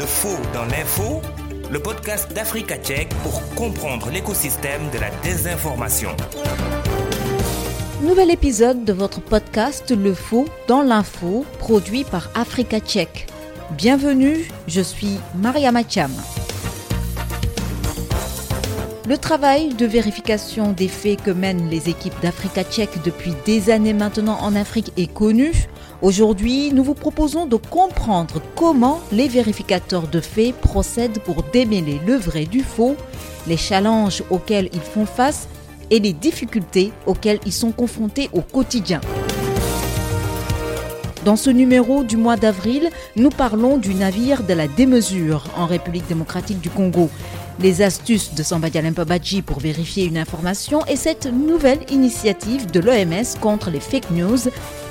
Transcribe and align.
Le 0.00 0.06
faux 0.06 0.38
dans 0.54 0.64
l'info, 0.64 1.20
le 1.70 1.78
podcast 1.78 2.32
d'Africa 2.32 2.78
Tchèque 2.78 3.12
pour 3.22 3.42
comprendre 3.54 4.08
l'écosystème 4.08 4.88
de 4.94 4.98
la 4.98 5.10
désinformation. 5.22 6.08
Nouvel 8.00 8.30
épisode 8.30 8.86
de 8.86 8.94
votre 8.94 9.20
podcast 9.20 9.90
Le 9.94 10.14
faux 10.14 10.46
dans 10.68 10.80
l'info, 10.80 11.44
produit 11.58 12.04
par 12.04 12.30
Africa 12.34 12.80
Tchèque. 12.80 13.26
Bienvenue, 13.72 14.48
je 14.68 14.80
suis 14.80 15.18
Maria 15.34 15.70
Macham. 15.70 16.12
Le 19.06 19.18
travail 19.18 19.74
de 19.74 19.84
vérification 19.84 20.72
des 20.72 20.88
faits 20.88 21.20
que 21.22 21.30
mènent 21.30 21.68
les 21.68 21.90
équipes 21.90 22.18
d'Africa 22.22 22.64
Tchèque 22.64 23.02
depuis 23.04 23.34
des 23.44 23.68
années 23.68 23.92
maintenant 23.92 24.38
en 24.40 24.56
Afrique 24.56 24.92
est 24.96 25.12
connu. 25.12 25.52
Aujourd'hui, 26.02 26.72
nous 26.72 26.82
vous 26.82 26.94
proposons 26.94 27.44
de 27.44 27.56
comprendre 27.56 28.40
comment 28.54 29.00
les 29.12 29.28
vérificateurs 29.28 30.08
de 30.08 30.20
faits 30.20 30.54
procèdent 30.54 31.18
pour 31.18 31.42
démêler 31.42 32.00
le 32.06 32.14
vrai 32.14 32.46
du 32.46 32.60
faux, 32.60 32.96
les 33.46 33.58
challenges 33.58 34.22
auxquels 34.30 34.70
ils 34.72 34.80
font 34.80 35.04
face 35.04 35.46
et 35.90 35.98
les 35.98 36.14
difficultés 36.14 36.92
auxquelles 37.04 37.40
ils 37.44 37.52
sont 37.52 37.72
confrontés 37.72 38.30
au 38.32 38.40
quotidien. 38.40 39.02
Dans 41.26 41.36
ce 41.36 41.50
numéro 41.50 42.02
du 42.02 42.16
mois 42.16 42.36
d'avril, 42.36 42.88
nous 43.16 43.28
parlons 43.28 43.76
du 43.76 43.94
navire 43.94 44.42
de 44.42 44.54
la 44.54 44.68
démesure 44.68 45.44
en 45.54 45.66
République 45.66 46.08
démocratique 46.08 46.62
du 46.62 46.70
Congo, 46.70 47.10
les 47.60 47.82
astuces 47.82 48.32
de 48.34 48.42
Sambadja 48.42 48.80
Badji 48.80 49.42
pour 49.42 49.60
vérifier 49.60 50.06
une 50.06 50.16
information 50.16 50.80
et 50.86 50.96
cette 50.96 51.26
nouvelle 51.26 51.80
initiative 51.90 52.70
de 52.70 52.80
l'OMS 52.80 53.38
contre 53.38 53.68
les 53.68 53.80
fake 53.80 54.10
news 54.12 54.38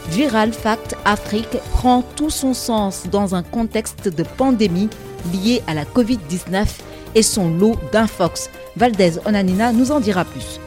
Viral 0.09 0.51
Fact 0.53 0.95
Afrique 1.05 1.57
prend 1.71 2.01
tout 2.15 2.29
son 2.31 2.53
sens 2.53 3.03
dans 3.11 3.35
un 3.35 3.43
contexte 3.43 4.07
de 4.09 4.23
pandémie 4.23 4.89
liée 5.33 5.61
à 5.67 5.73
la 5.73 5.85
Covid-19 5.85 6.65
et 7.15 7.23
son 7.23 7.49
lot 7.49 7.75
d'infox. 7.91 8.49
Valdez 8.75 9.13
Onanina 9.25 9.71
nous 9.71 9.91
en 9.91 9.99
dira 9.99 10.25
plus. 10.25 10.59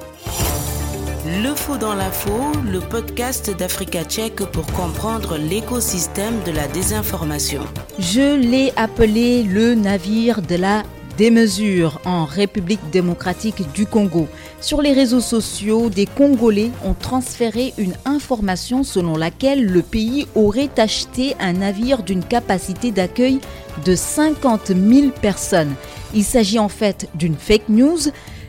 Le 1.42 1.54
faux 1.54 1.76
dans 1.76 1.94
l'info, 1.94 2.32
le 2.70 2.80
podcast 2.80 3.50
d'Africa 3.56 4.04
Tchèque 4.04 4.44
pour 4.44 4.66
comprendre 4.66 5.36
l'écosystème 5.36 6.42
de 6.44 6.52
la 6.52 6.66
désinformation. 6.68 7.62
Je 7.98 8.36
l'ai 8.36 8.72
appelé 8.76 9.42
le 9.42 9.74
navire 9.74 10.42
de 10.42 10.56
la 10.56 10.82
des 11.16 11.30
mesures 11.30 12.00
en 12.04 12.24
République 12.24 12.90
démocratique 12.90 13.70
du 13.72 13.86
Congo. 13.86 14.28
Sur 14.60 14.82
les 14.82 14.92
réseaux 14.92 15.20
sociaux, 15.20 15.90
des 15.90 16.06
Congolais 16.06 16.70
ont 16.84 16.94
transféré 16.94 17.74
une 17.78 17.94
information 18.04 18.84
selon 18.84 19.16
laquelle 19.16 19.64
le 19.64 19.82
pays 19.82 20.26
aurait 20.34 20.70
acheté 20.78 21.34
un 21.40 21.54
navire 21.54 22.02
d'une 22.02 22.24
capacité 22.24 22.90
d'accueil 22.90 23.40
de 23.84 23.94
50 23.94 24.68
000 24.68 25.10
personnes. 25.20 25.74
Il 26.14 26.24
s'agit 26.24 26.58
en 26.58 26.68
fait 26.68 27.08
d'une 27.14 27.36
fake 27.36 27.68
news. 27.68 27.98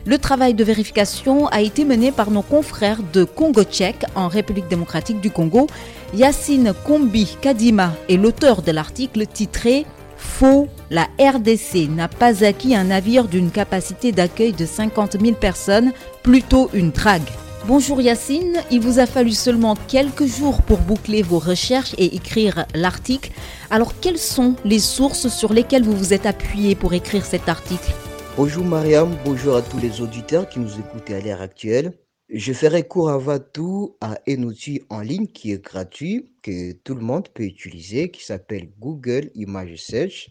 Le 0.06 0.18
travail 0.18 0.52
de 0.52 0.64
vérification 0.64 1.46
a 1.48 1.62
été 1.62 1.84
mené 1.84 2.12
par 2.12 2.30
nos 2.30 2.42
confrères 2.42 3.00
de 3.12 3.24
Congo 3.24 3.64
Tchèque 3.64 4.04
en 4.14 4.28
République 4.28 4.68
démocratique 4.68 5.20
du 5.20 5.30
Congo. 5.30 5.66
Yacine 6.14 6.74
Kombi 6.84 7.36
Kadima 7.40 7.94
est 8.10 8.16
l'auteur 8.16 8.60
de 8.60 8.70
l'article 8.70 9.26
titré 9.26 9.86
Faux, 10.24 10.66
la 10.90 11.06
RDC 11.20 11.88
n'a 11.88 12.08
pas 12.08 12.44
acquis 12.44 12.74
un 12.74 12.84
navire 12.84 13.28
d'une 13.28 13.52
capacité 13.52 14.10
d'accueil 14.10 14.52
de 14.52 14.66
50 14.66 15.20
000 15.20 15.36
personnes, 15.36 15.92
plutôt 16.24 16.70
une 16.74 16.90
drague. 16.90 17.22
Bonjour 17.66 18.00
Yacine, 18.02 18.56
il 18.72 18.80
vous 18.80 18.98
a 18.98 19.06
fallu 19.06 19.30
seulement 19.30 19.76
quelques 19.86 20.26
jours 20.26 20.62
pour 20.62 20.78
boucler 20.78 21.22
vos 21.22 21.38
recherches 21.38 21.94
et 21.98 22.16
écrire 22.16 22.66
l'article. 22.74 23.30
Alors 23.70 23.92
quelles 24.00 24.18
sont 24.18 24.56
les 24.64 24.80
sources 24.80 25.28
sur 25.28 25.52
lesquelles 25.52 25.84
vous 25.84 25.96
vous 25.96 26.12
êtes 26.12 26.26
appuyé 26.26 26.74
pour 26.74 26.94
écrire 26.94 27.24
cet 27.24 27.48
article? 27.48 27.92
Bonjour 28.36 28.64
Mariam, 28.64 29.16
bonjour 29.24 29.54
à 29.54 29.62
tous 29.62 29.78
les 29.78 30.00
auditeurs 30.00 30.48
qui 30.48 30.58
nous 30.58 30.80
écoutent 30.80 31.10
à 31.10 31.20
l'ère 31.20 31.40
actuelle. 31.40 31.92
Je 32.30 32.54
ferai 32.54 32.88
court 32.88 33.10
avant 33.10 33.38
tout 33.38 33.98
à 34.00 34.18
un 34.26 34.42
outil 34.44 34.82
en 34.88 35.00
ligne 35.00 35.26
qui 35.26 35.52
est 35.52 35.62
gratuit, 35.62 36.32
que 36.42 36.72
tout 36.72 36.94
le 36.94 37.02
monde 37.02 37.28
peut 37.28 37.42
utiliser, 37.42 38.10
qui 38.10 38.24
s'appelle 38.24 38.70
Google 38.78 39.30
Image 39.34 39.76
Search. 39.76 40.30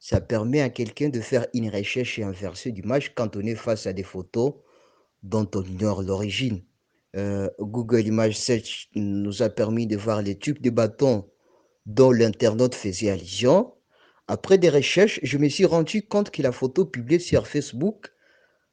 Ça 0.00 0.20
permet 0.20 0.60
à 0.60 0.70
quelqu'un 0.70 1.10
de 1.10 1.20
faire 1.20 1.46
une 1.54 1.70
recherche 1.70 2.18
et 2.18 2.24
inverser 2.24 2.72
d'image 2.72 3.14
quand 3.14 3.36
on 3.36 3.40
est 3.42 3.54
face 3.54 3.86
à 3.86 3.92
des 3.92 4.02
photos 4.02 4.54
dont 5.22 5.48
on 5.54 5.62
ignore 5.62 6.02
l'origine. 6.02 6.64
Euh, 7.16 7.48
Google 7.60 8.06
Image 8.06 8.36
Search 8.36 8.88
nous 8.96 9.40
a 9.40 9.48
permis 9.48 9.86
de 9.86 9.96
voir 9.96 10.20
les 10.20 10.36
tubes 10.36 10.60
de 10.60 10.70
bâtons 10.70 11.30
dont 11.86 12.10
l'internaute 12.10 12.74
faisait 12.74 13.10
allusion. 13.10 13.72
Après 14.26 14.58
des 14.58 14.68
recherches, 14.68 15.20
je 15.22 15.38
me 15.38 15.48
suis 15.48 15.64
rendu 15.64 16.06
compte 16.08 16.30
que 16.30 16.42
la 16.42 16.50
photo 16.50 16.84
publiée 16.84 17.20
sur 17.20 17.46
Facebook, 17.46 18.10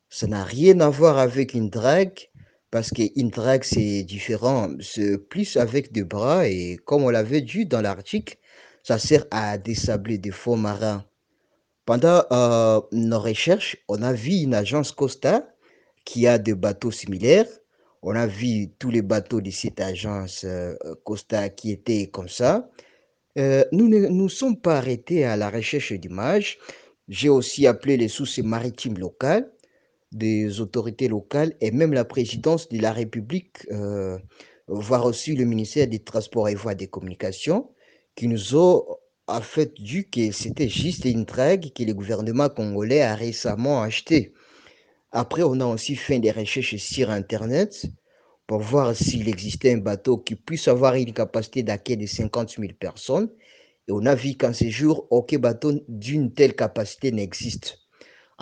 ça 0.09 0.27
n'a 0.27 0.43
rien 0.43 0.81
à 0.81 0.89
voir 0.89 1.17
avec 1.17 1.53
une 1.53 1.69
drague, 1.69 2.30
parce 2.71 2.89
qu'une 2.91 3.29
drague, 3.29 3.63
c'est 3.63 4.03
différent. 4.03 4.69
C'est 4.79 5.17
plus 5.17 5.57
avec 5.57 5.91
des 5.91 6.03
bras 6.03 6.47
et 6.47 6.77
comme 6.85 7.03
on 7.03 7.09
l'avait 7.09 7.41
dit 7.41 7.65
dans 7.65 7.81
l'article, 7.81 8.37
ça 8.83 8.97
sert 8.97 9.25
à 9.29 9.57
désabler 9.57 10.17
des 10.17 10.31
fonds 10.31 10.57
marins. 10.57 11.05
Pendant 11.85 12.23
euh, 12.31 12.81
nos 12.93 13.19
recherches, 13.19 13.77
on 13.89 14.01
a 14.01 14.13
vu 14.13 14.31
une 14.43 14.53
agence 14.53 14.91
Costa 14.93 15.47
qui 16.05 16.27
a 16.27 16.37
des 16.37 16.55
bateaux 16.55 16.91
similaires. 16.91 17.47
On 18.01 18.15
a 18.15 18.25
vu 18.25 18.69
tous 18.79 18.89
les 18.89 19.01
bateaux 19.01 19.41
de 19.41 19.51
cette 19.51 19.81
agence 19.81 20.43
euh, 20.45 20.73
Costa 21.03 21.49
qui 21.49 21.71
étaient 21.71 22.07
comme 22.07 22.29
ça. 22.29 22.69
Euh, 23.37 23.63
nous 23.71 23.89
ne 23.89 24.07
nous 24.07 24.29
sommes 24.29 24.59
pas 24.59 24.77
arrêtés 24.77 25.25
à 25.25 25.35
la 25.35 25.49
recherche 25.49 25.93
d'images. 25.93 26.57
J'ai 27.09 27.29
aussi 27.29 27.67
appelé 27.67 27.97
les 27.97 28.07
sources 28.07 28.39
maritimes 28.39 28.97
locales 28.97 29.51
des 30.11 30.59
autorités 30.61 31.07
locales 31.07 31.53
et 31.61 31.71
même 31.71 31.93
la 31.93 32.05
présidence 32.05 32.69
de 32.69 32.79
la 32.79 32.91
République, 32.91 33.67
euh, 33.71 34.17
voire 34.67 35.05
aussi 35.05 35.35
le 35.35 35.45
ministère 35.45 35.87
des 35.87 35.99
Transports 35.99 36.49
et 36.49 36.55
Voies 36.55 36.75
des 36.75 36.87
Communications, 36.87 37.69
qui 38.15 38.27
nous 38.27 38.55
ont 38.55 38.85
a 39.27 39.41
fait 39.41 39.73
du 39.79 40.09
que 40.09 40.31
c'était 40.31 40.67
juste 40.69 41.05
une 41.05 41.23
drague 41.25 41.71
que 41.73 41.83
le 41.83 41.93
gouvernement 41.93 42.49
congolais 42.49 43.01
a 43.01 43.15
récemment 43.15 43.81
acheté. 43.81 44.33
Après, 45.11 45.43
on 45.43 45.59
a 45.59 45.65
aussi 45.65 45.95
fait 45.95 46.19
des 46.19 46.31
recherches 46.31 46.75
sur 46.77 47.09
Internet 47.09 47.85
pour 48.47 48.59
voir 48.59 48.95
s'il 48.95 49.29
existait 49.29 49.73
un 49.73 49.77
bateau 49.77 50.17
qui 50.17 50.35
puisse 50.35 50.67
avoir 50.67 50.95
une 50.95 51.13
capacité 51.13 51.63
d'accueil 51.63 51.97
de 51.97 52.05
50 52.05 52.57
000 52.59 52.73
personnes. 52.79 53.29
Et 53.87 53.91
on 53.91 54.05
a 54.05 54.15
vu 54.15 54.35
qu'en 54.35 54.53
ces 54.53 54.69
jours, 54.69 55.07
aucun 55.09 55.39
bateau 55.39 55.73
d'une 55.87 56.33
telle 56.33 56.55
capacité 56.55 57.11
n'existe. 57.11 57.80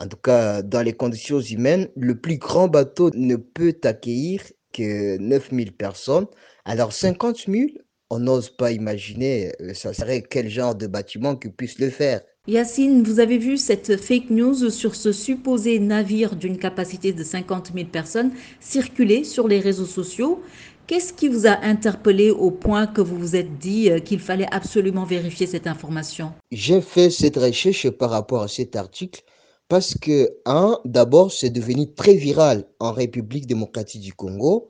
En 0.02 0.08
tout 0.08 0.18
cas, 0.18 0.62
dans 0.62 0.82
les 0.82 0.94
conditions 0.94 1.42
humaines, 1.42 1.90
le 1.98 2.16
plus 2.16 2.38
grand 2.38 2.70
bateau 2.70 3.12
ne 3.14 3.36
peut 3.36 3.76
accueillir 3.84 4.42
que 4.72 5.18
9000 5.18 5.74
personnes. 5.74 6.26
Alors 6.64 6.94
50 6.94 7.46
000, 7.50 7.64
on 8.10 8.20
n'ose 8.20 8.50
pas 8.50 8.72
imaginer, 8.72 9.52
euh, 9.60 9.74
ça 9.74 9.94
serait 9.94 10.22
quel 10.22 10.50
genre 10.50 10.74
de 10.74 10.88
bâtiment 10.88 11.36
qui 11.36 11.50
puisse 11.50 11.80
le 11.80 11.90
faire. 11.90 12.22
Yacine, 12.48 13.04
vous 13.04 13.20
avez 13.20 13.38
vu 13.38 13.58
cette 13.58 13.98
fake 13.98 14.30
news 14.30 14.70
sur 14.70 14.96
ce 14.96 15.12
supposé 15.12 15.80
navire 15.80 16.36
d'une 16.36 16.58
capacité 16.58 17.12
de 17.12 17.24
50 17.24 17.72
000 17.76 17.88
personnes 17.90 18.31
circuler 18.62 19.26
sur 19.26 19.50
les 19.50 19.60
réseaux 19.60 19.86
sociaux. 19.86 20.42
Qu'est-ce 20.88 21.12
qui 21.12 21.28
vous 21.28 21.46
a 21.46 21.60
interpellé 21.62 22.31
au 22.31 22.52
point 22.52 22.88
que 22.88 23.02
vous 23.02 23.18
vous 23.18 23.36
êtes 23.36 23.60
dit 23.60 23.92
euh, 23.92 24.00
qu'il 24.00 24.20
fallait 24.20 24.48
absolument 24.52 25.04
vérifier 25.04 25.46
cette 25.46 25.68
information? 25.68 26.31
J'ai 26.52 26.80
fait 26.80 27.10
cette 27.10 27.36
recherche 27.36 27.90
par 27.90 28.12
rapport 28.12 28.44
à 28.44 28.48
cet 28.48 28.78
article 28.78 29.24
parce 29.69 29.94
que, 29.94 30.35
un, 30.46 30.80
d'abord, 30.84 31.31
c'est 31.31 31.52
devenu 31.52 31.94
très 31.94 32.16
viral 32.16 32.66
en 32.80 32.91
République 32.91 33.46
démocratique 33.46 34.02
du 34.02 34.13
Congo. 34.13 34.69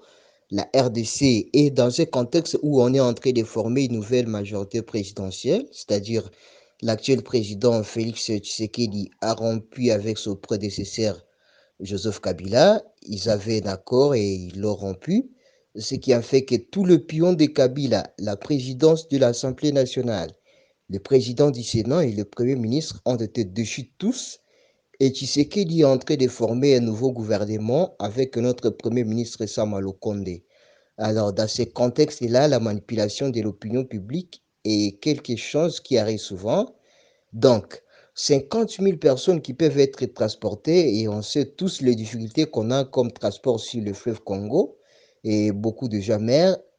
La 0.52 0.70
RDC 0.76 1.50
est 1.54 1.72
dans 1.72 2.02
un 2.02 2.06
contexte 2.06 2.60
où 2.64 2.82
on 2.82 2.94
est 2.94 3.00
en 3.00 3.14
train 3.14 3.32
de 3.32 3.44
former 3.44 3.86
une 3.86 3.94
nouvelle 3.94 4.28
majorité 4.28 4.82
présidentielle, 4.82 5.66
c'est-à-dire 5.72 6.30
l'actuel 6.82 7.24
président 7.24 7.82
Félix 7.84 8.26
Tshisekedi 8.26 9.10
a 9.22 9.34
rompu 9.34 9.90
avec 9.92 10.18
son 10.18 10.36
prédécesseur 10.36 11.26
Joseph 11.80 12.20
Kabila. 12.20 12.84
Ils 13.04 13.30
avaient 13.30 13.64
un 13.66 13.70
accord 13.70 14.16
et 14.16 14.28
ils 14.34 14.60
l'ont 14.60 14.76
rompu, 14.76 15.32
ce 15.78 15.96
qui 15.96 16.12
a 16.12 16.22
fait 16.22 16.44
que 16.44 16.56
tout 16.56 16.84
le 16.84 17.00
pion 17.06 17.32
de 17.34 17.46
Kabila, 17.46 18.12
la 18.18 18.36
présidence 18.36 19.08
de 19.08 19.18
l'Assemblée 19.18 19.72
nationale, 19.72 20.32
le 20.90 21.00
président 21.00 21.52
du 21.52 21.64
Sénat 21.64 22.04
et 22.04 22.12
le 22.12 22.26
Premier 22.26 22.56
ministre 22.56 23.02
ont 23.06 23.16
été 23.16 23.46
déchus 23.46 23.92
tous 23.98 24.42
et 25.00 25.12
Tshisekedi 25.12 25.82
est 25.82 25.86
en 25.86 25.98
train 25.98 26.16
de 26.16 26.28
former 26.28 26.76
un 26.76 26.82
nouveau 26.82 27.12
gouvernement 27.12 27.96
avec 28.00 28.36
notre 28.38 28.70
Premier 28.70 29.04
ministre 29.06 29.46
Samalo 29.46 29.94
Kondé. 29.94 30.46
Alors, 30.98 31.32
dans 31.34 31.48
ce 31.48 31.64
contexte-là, 31.64 32.48
la 32.50 32.60
manipulation 32.60 33.30
de 33.30 33.42
l'opinion 33.42 33.86
publique 33.86 34.44
est 34.66 35.00
quelque 35.02 35.38
chose 35.38 35.80
qui 35.80 35.98
arrive 35.98 36.20
souvent. 36.20 36.66
Donc, 37.34 37.82
50 38.16 38.72
000 38.82 38.98
personnes 38.98 39.42
qui 39.42 39.54
peuvent 39.54 39.80
être 39.80 40.06
transportées 40.14 41.00
et 41.00 41.08
on 41.08 41.22
sait 41.22 41.46
tous 41.46 41.82
les 41.82 41.96
difficultés 41.96 42.46
qu'on 42.46 42.72
a 42.72 42.84
comme 42.84 43.12
transport 43.12 43.60
sur 43.62 43.82
le 43.82 43.94
fleuve 43.94 44.22
Congo 44.24 44.78
et 45.24 45.52
beaucoup 45.54 45.88
de 45.88 46.00
gens 46.02 46.20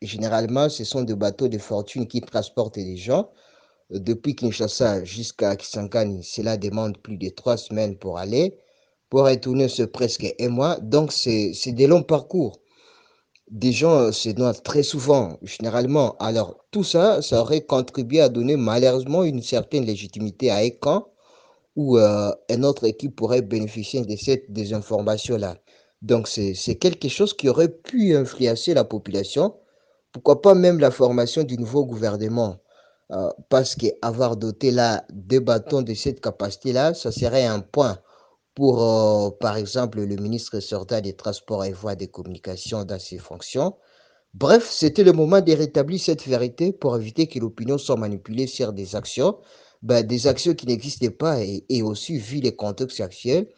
Généralement, 0.02 0.68
ce 0.68 0.84
sont 0.84 1.02
des 1.02 1.14
bateaux 1.14 1.48
de 1.48 1.58
fortune 1.58 2.06
qui 2.06 2.20
transportent 2.20 2.76
des 2.78 2.96
gens. 2.96 3.30
Depuis 3.90 4.36
Kinshasa 4.36 5.04
jusqu'à 5.04 5.56
Kisangani, 5.56 6.22
cela 6.22 6.56
demande 6.56 6.98
plus 6.98 7.16
de 7.16 7.28
trois 7.28 7.56
semaines 7.56 7.96
pour 7.96 8.18
aller. 8.18 8.56
Pour 9.08 9.24
retourner, 9.24 9.68
c'est 9.68 9.88
presque 9.88 10.32
un 10.40 10.48
mois. 10.48 10.78
Donc, 10.80 11.12
c'est 11.12 11.52
des 11.66 11.86
longs 11.88 12.04
parcours. 12.04 12.60
Des 13.50 13.72
gens 13.72 14.12
se 14.12 14.28
noient 14.28 14.54
très 14.54 14.84
souvent, 14.84 15.38
généralement. 15.42 16.16
Alors, 16.18 16.64
tout 16.70 16.84
ça, 16.84 17.20
ça 17.20 17.40
aurait 17.40 17.62
contribué 17.62 18.20
à 18.20 18.28
donner 18.28 18.54
malheureusement 18.56 19.24
une 19.24 19.42
certaine 19.42 19.84
légitimité 19.84 20.52
à 20.52 20.64
Ekan, 20.64 21.06
où 21.74 21.98
euh, 21.98 22.30
une 22.48 22.64
autre 22.64 22.84
équipe 22.84 23.16
pourrait 23.16 23.42
bénéficier 23.42 24.02
de 24.02 24.16
cette 24.16 24.52
désinformation-là. 24.52 25.56
Donc, 26.02 26.28
c'est 26.28 26.76
quelque 26.76 27.08
chose 27.08 27.34
qui 27.34 27.48
aurait 27.48 27.68
pu 27.68 28.14
influencer 28.14 28.74
la 28.74 28.84
population. 28.84 29.54
Pourquoi 30.12 30.40
pas 30.42 30.54
même 30.54 30.78
la 30.78 30.92
formation 30.92 31.42
du 31.42 31.58
nouveau 31.58 31.84
gouvernement 31.84 32.58
euh, 33.12 33.30
Parce 33.48 33.74
qu'avoir 33.74 34.36
doté 34.36 34.70
là 34.70 35.04
des 35.12 35.40
bâtons 35.40 35.82
de 35.82 35.94
cette 35.94 36.20
capacité-là, 36.20 36.94
ça 36.94 37.12
serait 37.12 37.46
un 37.46 37.60
point 37.60 37.98
pour, 38.54 38.82
euh, 38.82 39.30
par 39.40 39.56
exemple, 39.56 40.00
le 40.00 40.16
ministre 40.16 40.60
sortant 40.60 41.00
des 41.00 41.14
Transports 41.14 41.64
et 41.64 41.72
Voies 41.72 41.94
des 41.96 42.08
Communications 42.08 42.84
dans 42.84 42.98
ses 42.98 43.18
fonctions. 43.18 43.76
Bref, 44.34 44.70
c'était 44.70 45.04
le 45.04 45.12
moment 45.12 45.40
de 45.40 45.52
rétablir 45.52 46.00
cette 46.00 46.26
vérité 46.26 46.72
pour 46.72 46.96
éviter 46.96 47.26
que 47.26 47.38
l'opinion 47.38 47.78
soit 47.78 47.96
manipulée 47.96 48.46
sur 48.46 48.72
des 48.72 48.96
actions, 48.96 49.38
ben, 49.82 50.06
des 50.06 50.26
actions 50.26 50.54
qui 50.54 50.66
n'existaient 50.66 51.10
pas 51.10 51.42
et, 51.42 51.64
et 51.68 51.82
aussi, 51.82 52.18
vu 52.18 52.38
les 52.40 52.54
contextes 52.54 53.00
actuels, 53.00 53.48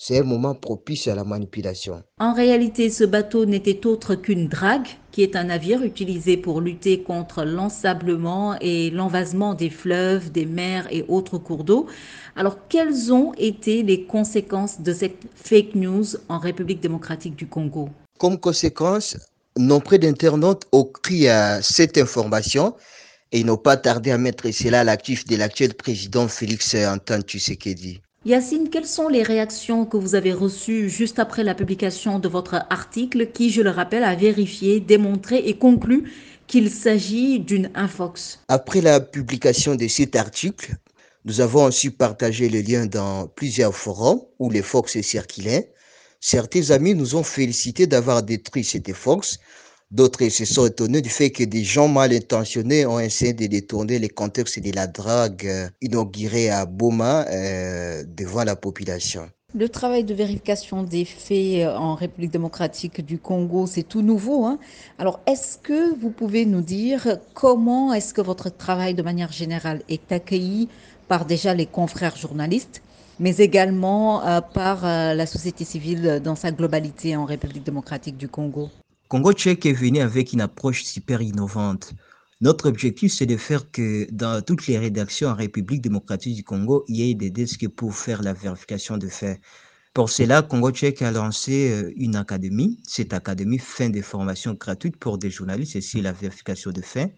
c'est 0.00 0.20
un 0.20 0.22
moment 0.22 0.54
propice 0.54 1.08
à 1.08 1.16
la 1.16 1.24
manipulation. 1.24 2.04
En 2.20 2.32
réalité, 2.32 2.88
ce 2.88 3.02
bateau 3.02 3.46
n'était 3.46 3.84
autre 3.84 4.14
qu'une 4.14 4.46
drague, 4.46 4.86
qui 5.10 5.24
est 5.24 5.34
un 5.34 5.44
navire 5.44 5.82
utilisé 5.82 6.36
pour 6.36 6.60
lutter 6.60 7.02
contre 7.02 7.42
l'ensablement 7.42 8.56
et 8.60 8.90
l'envasement 8.90 9.54
des 9.54 9.70
fleuves, 9.70 10.30
des 10.30 10.46
mers 10.46 10.86
et 10.92 11.04
autres 11.08 11.38
cours 11.38 11.64
d'eau. 11.64 11.88
Alors, 12.36 12.68
quelles 12.68 13.12
ont 13.12 13.34
été 13.36 13.82
les 13.82 14.04
conséquences 14.04 14.80
de 14.80 14.92
cette 14.92 15.18
fake 15.34 15.74
news 15.74 16.04
en 16.28 16.38
République 16.38 16.80
démocratique 16.80 17.34
du 17.34 17.48
Congo? 17.48 17.88
Comme 18.18 18.38
conséquence, 18.38 19.16
nombre 19.56 19.96
d'internautes 19.96 20.62
ont 20.70 20.84
crié 20.84 21.30
à 21.30 21.60
cette 21.60 21.98
information 21.98 22.76
et 23.32 23.42
n'ont 23.42 23.56
pas 23.56 23.76
tardé 23.76 24.12
à 24.12 24.18
mettre 24.18 24.48
cela 24.52 24.80
à 24.80 24.84
l'actif 24.84 25.26
de 25.26 25.34
l'actuel 25.34 25.74
président 25.74 26.28
Félix 26.28 26.76
Antoine 26.76 27.22
Tshisekedi. 27.22 28.00
Yacine, 28.24 28.68
quelles 28.68 28.86
sont 28.86 29.06
les 29.06 29.22
réactions 29.22 29.86
que 29.86 29.96
vous 29.96 30.16
avez 30.16 30.32
reçues 30.32 30.90
juste 30.90 31.20
après 31.20 31.44
la 31.44 31.54
publication 31.54 32.18
de 32.18 32.28
votre 32.28 32.54
article 32.68 33.30
qui, 33.30 33.50
je 33.50 33.62
le 33.62 33.70
rappelle, 33.70 34.02
a 34.02 34.16
vérifié, 34.16 34.80
démontré 34.80 35.36
et 35.36 35.56
conclu 35.56 36.12
qu'il 36.48 36.68
s'agit 36.68 37.38
d'une 37.38 37.70
infox? 37.76 38.40
Après 38.48 38.80
la 38.80 38.98
publication 38.98 39.76
de 39.76 39.86
cet 39.86 40.16
article, 40.16 40.74
nous 41.24 41.40
avons 41.40 41.64
aussi 41.64 41.90
partagé 41.90 42.48
le 42.48 42.60
lien 42.60 42.86
dans 42.86 43.28
plusieurs 43.28 43.74
forums 43.74 44.22
où 44.40 44.50
les 44.50 44.62
fox 44.62 45.00
circulaient. 45.00 45.72
Certains 46.20 46.72
amis 46.72 46.96
nous 46.96 47.14
ont 47.14 47.22
félicité 47.22 47.86
d'avoir 47.86 48.24
détruit 48.24 48.64
cette 48.64 48.92
fox 48.94 49.38
D'autres 49.90 50.28
se 50.28 50.44
sont 50.44 50.66
étonnés 50.66 51.00
du 51.00 51.08
fait 51.08 51.30
que 51.30 51.44
des 51.44 51.64
gens 51.64 51.88
mal 51.88 52.12
intentionnés 52.12 52.84
ont 52.84 53.00
essayé 53.00 53.32
de 53.32 53.46
détourner 53.46 53.98
les 53.98 54.10
contextes 54.10 54.60
de 54.60 54.70
la 54.76 54.86
drague 54.86 55.46
euh, 55.46 55.70
inaugurée 55.80 56.50
à 56.50 56.66
Boma 56.66 57.24
euh, 57.26 58.04
devant 58.06 58.44
la 58.44 58.54
population. 58.54 59.30
Le 59.54 59.66
travail 59.70 60.04
de 60.04 60.12
vérification 60.12 60.82
des 60.82 61.06
faits 61.06 61.64
euh, 61.64 61.74
en 61.74 61.94
République 61.94 62.30
démocratique 62.30 63.02
du 63.02 63.18
Congo, 63.18 63.66
c'est 63.66 63.82
tout 63.82 64.02
nouveau. 64.02 64.44
Hein. 64.44 64.58
Alors, 64.98 65.20
est-ce 65.26 65.56
que 65.56 65.98
vous 65.98 66.10
pouvez 66.10 66.44
nous 66.44 66.60
dire 66.60 67.16
comment 67.32 67.94
est-ce 67.94 68.12
que 68.12 68.20
votre 68.20 68.54
travail 68.54 68.92
de 68.92 69.02
manière 69.02 69.32
générale 69.32 69.80
est 69.88 70.12
accueilli 70.12 70.68
par 71.08 71.24
déjà 71.24 71.54
les 71.54 71.64
confrères 71.64 72.16
journalistes, 72.16 72.82
mais 73.18 73.38
également 73.38 74.20
par 74.52 74.82
la 74.84 75.24
société 75.24 75.64
civile 75.64 76.20
dans 76.22 76.36
sa 76.36 76.52
globalité 76.52 77.16
en 77.16 77.24
République 77.24 77.64
démocratique 77.64 78.18
du 78.18 78.28
Congo? 78.28 78.68
Congo 79.08 79.32
Tchèque 79.32 79.64
est 79.64 79.72
venu 79.72 80.00
avec 80.00 80.34
une 80.34 80.42
approche 80.42 80.84
super 80.84 81.22
innovante. 81.22 81.94
Notre 82.42 82.68
objectif, 82.68 83.10
c'est 83.10 83.24
de 83.24 83.38
faire 83.38 83.70
que 83.70 84.06
dans 84.12 84.42
toutes 84.42 84.66
les 84.66 84.76
rédactions 84.78 85.30
en 85.30 85.34
République 85.34 85.80
démocratique 85.80 86.36
du 86.36 86.44
Congo, 86.44 86.84
il 86.88 86.96
y 86.96 87.10
ait 87.10 87.14
des 87.14 87.30
desks 87.30 87.68
pour 87.68 87.94
faire 87.94 88.22
la 88.22 88.34
vérification 88.34 88.98
de 88.98 89.08
faits. 89.08 89.40
Pour 89.94 90.10
cela, 90.10 90.42
Congo 90.42 90.70
Tchèque 90.72 91.00
a 91.00 91.10
lancé 91.10 91.70
euh, 91.70 91.92
une 91.96 92.16
académie. 92.16 92.80
Cette 92.86 93.14
académie 93.14 93.58
fait 93.58 93.88
des 93.88 94.02
formations 94.02 94.52
gratuites 94.52 94.98
pour 94.98 95.16
des 95.16 95.30
journalistes 95.30 95.76
et 95.76 95.80
c'est 95.80 96.02
la 96.02 96.12
vérification 96.12 96.70
de 96.70 96.82
faits. 96.82 97.14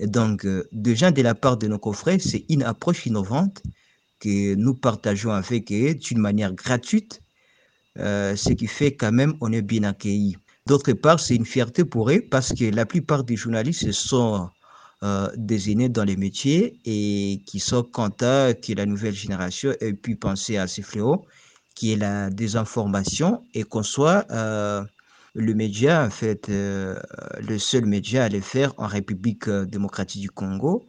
Donc, 0.00 0.46
euh, 0.46 0.66
déjà 0.72 1.10
de 1.10 1.20
la 1.20 1.34
part 1.34 1.58
de 1.58 1.68
nos 1.68 1.78
confrères, 1.78 2.20
c'est 2.20 2.46
une 2.48 2.62
approche 2.62 3.04
innovante 3.04 3.62
que 4.20 4.54
nous 4.54 4.74
partageons 4.74 5.32
avec 5.32 5.70
eux 5.70 5.94
d'une 5.94 6.18
manière 6.18 6.54
gratuite, 6.54 7.20
euh, 7.98 8.36
ce 8.36 8.54
qui 8.54 8.66
fait 8.68 8.96
quand 8.96 9.12
même 9.12 9.34
on 9.42 9.52
est 9.52 9.62
bien 9.62 9.82
accueillis. 9.82 10.38
D'autre 10.66 10.92
part, 10.94 11.20
c'est 11.20 11.36
une 11.36 11.46
fierté 11.46 11.84
pour 11.84 12.10
eux 12.10 12.20
parce 12.28 12.52
que 12.52 12.64
la 12.64 12.86
plupart 12.86 13.22
des 13.22 13.36
journalistes 13.36 13.92
sont 13.92 14.50
euh, 15.04 15.30
désignés 15.36 15.88
dans 15.88 16.02
les 16.02 16.16
métiers 16.16 16.80
et 16.84 17.40
qui 17.46 17.60
sont 17.60 17.84
contents 17.84 18.50
que 18.60 18.72
la 18.72 18.84
nouvelle 18.84 19.14
génération 19.14 19.72
ait 19.80 19.92
pu 19.92 20.16
penser 20.16 20.56
à 20.56 20.66
ces 20.66 20.82
fléaux, 20.82 21.24
qui 21.76 21.92
est 21.92 21.96
la 21.96 22.30
désinformation 22.30 23.44
et 23.54 23.62
qu'on 23.62 23.84
soit 23.84 24.26
euh, 24.32 24.82
le 25.34 25.54
média, 25.54 26.04
en 26.04 26.10
fait, 26.10 26.48
euh, 26.48 26.98
le 27.40 27.58
seul 27.60 27.86
média 27.86 28.24
à 28.24 28.28
le 28.28 28.40
faire 28.40 28.72
en 28.76 28.88
République 28.88 29.48
démocratique 29.48 30.22
du 30.22 30.30
Congo, 30.30 30.84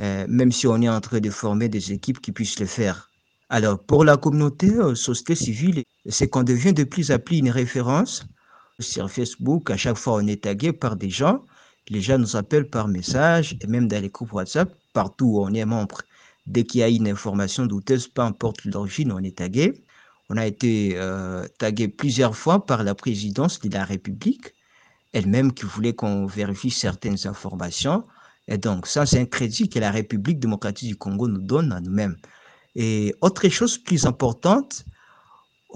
même 0.00 0.52
si 0.52 0.66
on 0.66 0.82
est 0.82 0.88
en 0.88 1.00
train 1.00 1.20
de 1.20 1.30
former 1.30 1.70
des 1.70 1.92
équipes 1.92 2.20
qui 2.20 2.32
puissent 2.32 2.58
le 2.58 2.66
faire. 2.66 3.10
Alors, 3.48 3.78
pour 3.78 4.04
la 4.04 4.16
communauté, 4.16 4.68
société 4.94 5.34
civile, 5.34 5.84
c'est 6.08 6.28
qu'on 6.28 6.42
devient 6.42 6.74
de 6.74 6.84
plus 6.84 7.10
en 7.12 7.18
plus 7.18 7.38
une 7.38 7.50
référence 7.50 8.26
sur 8.80 9.10
Facebook, 9.10 9.70
à 9.70 9.76
chaque 9.76 9.96
fois, 9.96 10.14
on 10.14 10.26
est 10.26 10.42
tagué 10.44 10.72
par 10.72 10.96
des 10.96 11.10
gens. 11.10 11.44
Les 11.88 12.00
gens 12.00 12.18
nous 12.18 12.36
appellent 12.36 12.68
par 12.68 12.88
message 12.88 13.56
et 13.60 13.66
même 13.66 13.88
dans 13.88 14.00
les 14.00 14.08
groupes 14.08 14.32
WhatsApp, 14.32 14.74
partout 14.92 15.26
où 15.26 15.40
on 15.40 15.52
est 15.52 15.64
membre. 15.64 16.02
Dès 16.46 16.64
qu'il 16.64 16.80
y 16.80 16.82
a 16.82 16.88
une 16.88 17.08
information 17.08 17.66
douteuse, 17.66 18.08
peu 18.08 18.22
importe 18.22 18.64
l'origine, 18.64 19.12
on 19.12 19.22
est 19.22 19.36
tagué. 19.38 19.82
On 20.30 20.36
a 20.36 20.46
été 20.46 20.94
euh, 20.96 21.46
tagué 21.58 21.88
plusieurs 21.88 22.36
fois 22.36 22.64
par 22.64 22.82
la 22.82 22.94
présidence 22.94 23.60
de 23.60 23.72
la 23.72 23.84
République, 23.84 24.54
elle-même 25.12 25.52
qui 25.52 25.66
voulait 25.66 25.92
qu'on 25.92 26.26
vérifie 26.26 26.70
certaines 26.70 27.26
informations. 27.26 28.04
Et 28.48 28.58
donc, 28.58 28.86
ça, 28.86 29.06
c'est 29.06 29.20
un 29.20 29.26
crédit 29.26 29.68
que 29.68 29.78
la 29.78 29.90
République 29.90 30.38
démocratique 30.38 30.88
du 30.88 30.96
Congo 30.96 31.28
nous 31.28 31.40
donne 31.40 31.72
à 31.72 31.80
nous-mêmes. 31.80 32.16
Et 32.74 33.14
autre 33.20 33.48
chose 33.48 33.78
plus 33.78 34.06
importante, 34.06 34.84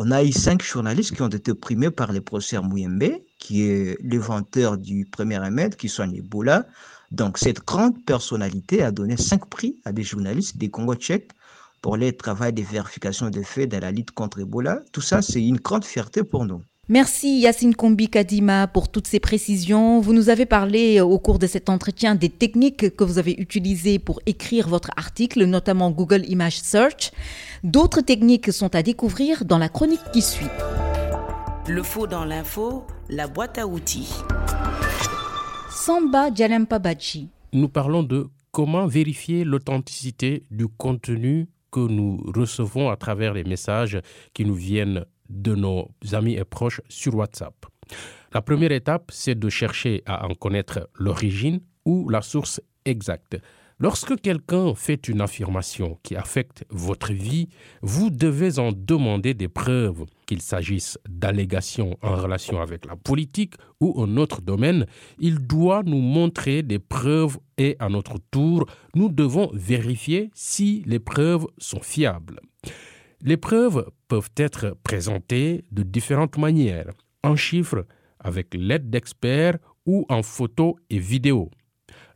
on 0.00 0.12
a 0.12 0.22
eu 0.22 0.30
cinq 0.30 0.62
journalistes 0.62 1.14
qui 1.14 1.22
ont 1.22 1.28
été 1.28 1.52
primés 1.54 1.90
par 1.90 2.12
le 2.12 2.20
professeur 2.20 2.62
Mouyembe, 2.62 3.20
qui 3.40 3.62
est 3.64 3.98
l'inventeur 4.00 4.78
du 4.78 5.04
premier 5.04 5.38
remède 5.38 5.74
qui 5.74 5.88
soigne 5.88 6.14
Ebola. 6.14 6.66
Donc, 7.10 7.36
cette 7.36 7.64
grande 7.66 8.04
personnalité 8.04 8.82
a 8.82 8.92
donné 8.92 9.16
cinq 9.16 9.46
prix 9.46 9.80
à 9.84 9.92
des 9.92 10.04
journalistes 10.04 10.56
des 10.56 10.70
Congo 10.70 10.94
tchèques 10.94 11.32
pour 11.82 11.96
leur 11.96 12.16
travail 12.16 12.52
de 12.52 12.62
vérification 12.62 13.28
des 13.28 13.42
faits 13.42 13.70
dans 13.70 13.80
la 13.80 13.90
lutte 13.90 14.12
contre 14.12 14.38
Ebola. 14.38 14.82
Tout 14.92 15.00
ça, 15.00 15.20
c'est 15.20 15.42
une 15.44 15.56
grande 15.56 15.84
fierté 15.84 16.22
pour 16.22 16.44
nous. 16.44 16.62
Merci 16.90 17.40
Yacine 17.40 17.74
Kombi 17.74 18.08
Kadima 18.08 18.66
pour 18.66 18.88
toutes 18.88 19.06
ces 19.06 19.20
précisions. 19.20 20.00
Vous 20.00 20.14
nous 20.14 20.30
avez 20.30 20.46
parlé 20.46 20.98
euh, 20.98 21.04
au 21.04 21.18
cours 21.18 21.38
de 21.38 21.46
cet 21.46 21.68
entretien 21.68 22.14
des 22.14 22.30
techniques 22.30 22.96
que 22.96 23.04
vous 23.04 23.18
avez 23.18 23.32
utilisées 23.32 23.98
pour 23.98 24.20
écrire 24.24 24.68
votre 24.68 24.88
article, 24.96 25.44
notamment 25.44 25.90
Google 25.90 26.24
Image 26.26 26.60
Search. 26.62 27.10
D'autres 27.62 28.00
techniques 28.00 28.50
sont 28.54 28.74
à 28.74 28.82
découvrir 28.82 29.44
dans 29.44 29.58
la 29.58 29.68
chronique 29.68 30.00
qui 30.14 30.22
suit. 30.22 30.46
Le 31.66 31.82
faux 31.82 32.06
dans 32.06 32.24
l'info, 32.24 32.86
la 33.10 33.28
boîte 33.28 33.58
à 33.58 33.66
outils. 33.66 34.08
Samba 35.70 36.30
Bachi. 36.30 37.28
Nous 37.52 37.68
parlons 37.68 38.02
de 38.02 38.28
comment 38.50 38.86
vérifier 38.86 39.44
l'authenticité 39.44 40.44
du 40.50 40.68
contenu 40.68 41.48
que 41.70 41.80
nous 41.80 42.16
recevons 42.34 42.88
à 42.88 42.96
travers 42.96 43.34
les 43.34 43.44
messages 43.44 44.00
qui 44.32 44.46
nous 44.46 44.54
viennent 44.54 45.04
de 45.28 45.54
nos 45.54 45.90
amis 46.12 46.34
et 46.34 46.44
proches 46.44 46.80
sur 46.88 47.14
WhatsApp. 47.14 47.54
La 48.32 48.42
première 48.42 48.72
étape, 48.72 49.10
c'est 49.12 49.38
de 49.38 49.48
chercher 49.48 50.02
à 50.06 50.26
en 50.26 50.34
connaître 50.34 50.88
l'origine 50.94 51.60
ou 51.84 52.08
la 52.08 52.20
source 52.20 52.60
exacte. 52.84 53.38
Lorsque 53.80 54.20
quelqu'un 54.20 54.74
fait 54.74 55.06
une 55.06 55.20
affirmation 55.20 55.98
qui 56.02 56.16
affecte 56.16 56.64
votre 56.68 57.12
vie, 57.12 57.48
vous 57.80 58.10
devez 58.10 58.58
en 58.58 58.72
demander 58.72 59.34
des 59.34 59.46
preuves, 59.46 60.04
qu'il 60.26 60.42
s'agisse 60.42 60.98
d'allégations 61.08 61.96
en 62.02 62.16
relation 62.16 62.60
avec 62.60 62.86
la 62.86 62.96
politique 62.96 63.54
ou 63.80 64.02
un 64.02 64.16
autre 64.16 64.42
domaine. 64.42 64.84
Il 65.20 65.46
doit 65.46 65.84
nous 65.84 66.00
montrer 66.00 66.64
des 66.64 66.80
preuves 66.80 67.38
et 67.56 67.76
à 67.78 67.88
notre 67.88 68.16
tour, 68.32 68.66
nous 68.96 69.10
devons 69.10 69.48
vérifier 69.54 70.30
si 70.34 70.82
les 70.84 70.98
preuves 70.98 71.46
sont 71.58 71.80
fiables. 71.80 72.40
Les 73.22 73.36
preuves 73.36 73.90
peuvent 74.06 74.30
être 74.36 74.76
présentées 74.84 75.64
de 75.72 75.82
différentes 75.82 76.38
manières, 76.38 76.92
en 77.24 77.34
chiffres, 77.34 77.84
avec 78.20 78.54
l'aide 78.54 78.90
d'experts 78.90 79.58
ou 79.86 80.06
en 80.08 80.22
photos 80.22 80.74
et 80.88 80.98
vidéos. 80.98 81.50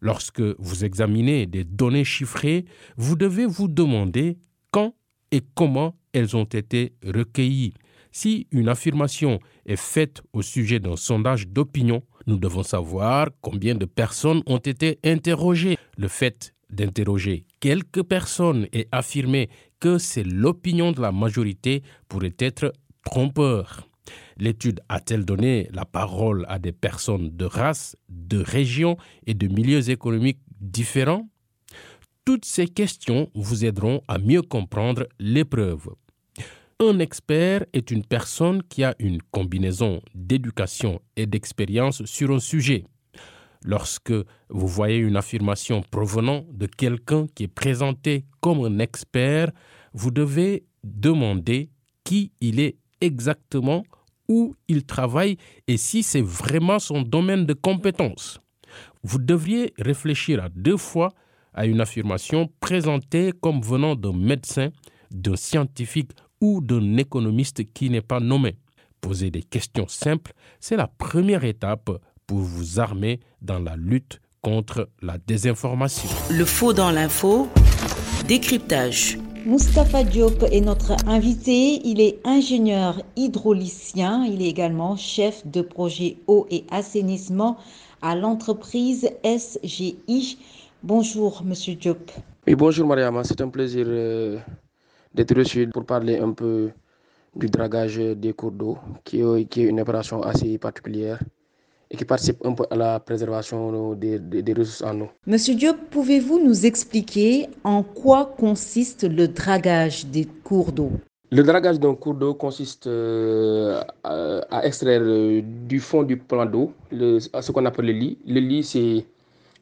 Lorsque 0.01 0.43
vous 0.59 0.85
examinez 0.85 1.47
des 1.47 1.65
données 1.65 2.05
chiffrées, 2.05 2.67
vous 2.97 3.17
devez 3.17 3.47
vous 3.47 3.69
demander 3.69 4.39
quand 4.71 4.95
et 5.33 5.41
comment 5.55 5.97
elles 6.13 6.37
ont 6.37 6.45
été 6.45 6.93
recueillies. 7.05 7.75
Si 8.13 8.47
une 8.53 8.69
affirmation 8.69 9.41
est 9.67 9.77
faite 9.77 10.23
au 10.33 10.43
sujet 10.43 10.79
d'un 10.79 10.97
sondage 10.97 11.49
d'opinion, 11.49 12.03
nous 12.27 12.37
devons 12.37 12.63
savoir 12.63 13.29
combien 13.41 13.75
de 13.75 13.87
personnes 13.87 14.43
ont 14.47 14.59
été 14.59 15.01
interrogées. 15.03 15.79
Le 15.97 16.09
fait 16.09 16.55
d'interroger 16.71 17.47
quelques 17.63 18.03
personnes 18.03 18.67
et 18.73 18.89
affirmer 18.91 19.49
que 19.79 19.97
c'est 19.97 20.25
l'opinion 20.25 20.91
de 20.91 21.01
la 21.01 21.13
majorité 21.13 21.83
pourrait 22.09 22.35
être 22.41 22.73
trompeur. 23.05 23.89
L'étude 24.37 24.81
a-t-elle 24.89 25.25
donné 25.25 25.69
la 25.73 25.85
parole 25.85 26.45
à 26.49 26.59
des 26.59 26.73
personnes 26.73 27.31
de 27.31 27.45
race, 27.45 27.97
de 28.09 28.39
régions 28.39 28.97
et 29.29 29.35
de 29.35 29.47
milieux 29.47 29.91
économiques 29.91 30.41
différents? 30.61 31.29
Toutes 32.25 32.45
ces 32.45 32.67
questions 32.67 33.31
vous 33.35 33.65
aideront 33.65 34.03
à 34.09 34.19
mieux 34.19 34.43
comprendre 34.43 35.07
l'épreuve. 35.21 35.89
Un 36.81 36.99
expert 36.99 37.65
est 37.73 37.93
une 37.93 38.05
personne 38.05 38.65
qui 38.65 38.83
a 38.83 38.97
une 38.99 39.23
combinaison 39.31 40.03
d'éducation 40.17 41.01
et 41.15 41.27
d'expérience 41.27 42.05
sur 42.07 42.33
un 42.33 42.41
sujet. 42.41 42.87
Lorsque 43.65 44.13
vous 44.49 44.67
voyez 44.67 44.97
une 44.97 45.17
affirmation 45.17 45.83
provenant 45.83 46.45
de 46.53 46.67
quelqu'un 46.67 47.27
qui 47.35 47.45
est 47.45 47.49
présenté 47.49 48.25
comme 48.41 48.65
un 48.65 48.79
expert, 48.79 49.51
vous 49.93 50.11
devez 50.11 50.65
demander 50.83 51.71
qui 52.05 52.33
il 52.41 52.61
est 52.61 52.77
exactement, 53.01 53.85
où 54.29 54.55
il 54.69 54.85
travaille 54.85 55.37
et 55.69 55.77
si 55.77 56.03
c'est 56.03 56.23
vraiment 56.23 56.79
son 56.79 57.03
domaine 57.03 57.47
de 57.47 57.55
compétence. 57.55 58.41
Vous 59.03 59.19
devriez 59.19 59.75
réfléchir 59.79 60.43
à 60.43 60.49
deux 60.49 60.77
fois 60.77 61.13
à 61.55 61.67
une 61.67 61.81
affirmation 61.81 62.51
présentée 62.61 63.33
comme 63.41 63.61
venant 63.61 63.95
d'un 63.95 64.13
médecin, 64.13 64.71
d'un 65.11 65.37
scientifique 65.37 66.13
ou 66.41 66.61
d'un 66.61 66.97
économiste 66.97 67.73
qui 67.73 67.91
n'est 67.91 68.01
pas 68.01 68.21
nommé. 68.21 68.57
Poser 69.01 69.31
des 69.31 69.43
questions 69.43 69.89
simples, 69.89 70.33
c'est 70.61 70.77
la 70.77 70.87
première 70.87 71.45
étape 71.45 71.91
pour 72.27 72.39
vous 72.39 72.81
armer 72.81 73.21
dans 73.41 73.59
la 73.59 73.77
lutte 73.77 74.21
contre 74.43 74.89
la 75.01 75.19
désinformation. 75.19 76.09
Le 76.31 76.45
faux 76.45 76.73
dans 76.73 76.91
l'info, 76.91 77.49
décryptage. 78.27 79.19
Mustapha 79.47 80.05
Diop 80.05 80.45
est 80.51 80.61
notre 80.61 80.97
invité. 81.07 81.81
Il 81.85 82.01
est 82.01 82.21
ingénieur 82.25 83.01
hydraulicien. 83.17 84.25
Il 84.25 84.43
est 84.43 84.49
également 84.49 84.97
chef 84.97 85.47
de 85.47 85.63
projet 85.63 86.19
eau 86.27 86.47
et 86.51 86.65
assainissement 86.71 87.57
à 88.03 88.15
l'entreprise 88.15 89.09
SGI. 89.25 90.39
Bonjour, 90.83 91.43
monsieur 91.45 91.75
Diop. 91.75 92.11
Oui, 92.47 92.55
bonjour, 92.55 92.87
Mariama. 92.87 93.25
C'est 93.25 93.41
un 93.41 93.49
plaisir 93.49 93.87
euh, 93.89 94.39
d'être 95.15 95.37
reçu 95.37 95.69
pour 95.69 95.85
parler 95.85 96.19
un 96.19 96.33
peu 96.33 96.71
du 97.35 97.49
dragage 97.49 97.97
des 97.97 98.33
cours 98.33 98.53
d'eau, 98.53 98.79
qui, 99.05 99.23
qui 99.49 99.63
est 99.63 99.67
une 99.67 99.81
opération 99.81 100.23
assez 100.23 100.59
particulière 100.59 101.21
et 101.93 101.97
qui 101.97 102.05
participe 102.07 102.39
un 102.45 102.53
peu 102.55 102.65
à 102.71 102.77
la 102.77 102.99
préservation 103.01 103.95
des, 103.95 104.19
des, 104.19 104.53
ressources 104.55 104.83
en 104.83 104.99
eau. 105.03 105.09
Monsieur 105.27 105.55
Diop, 105.55 105.77
pouvez-vous 105.91 106.41
nous 106.43 106.65
expliquer 106.65 107.49
en 107.65 107.83
quoi 107.83 108.35
consiste 108.39 109.05
le 109.05 109.29
dragage 109.29 110.07
des 110.07 110.25
cours 110.43 110.73
d'eau? 110.73 110.91
Le 111.31 111.43
dragage 111.43 111.79
d'un 111.79 111.95
cours 111.95 112.15
d'eau 112.15 112.35
consiste 112.35 112.87
euh, 112.87 113.83
à, 114.03 114.67
extraire 114.67 115.03
euh, 115.03 115.43
du 115.69 115.81
fond 115.81 116.03
du 116.03 116.17
plan 116.17 116.47
d'eau 116.47 116.73
ce 116.91 117.53
qu'on 117.53 117.65
appelle 117.67 117.87
le 117.87 117.93
lit. 117.93 118.19
Le 118.27 118.41
lit, 118.41 118.65
c'est 118.65 119.05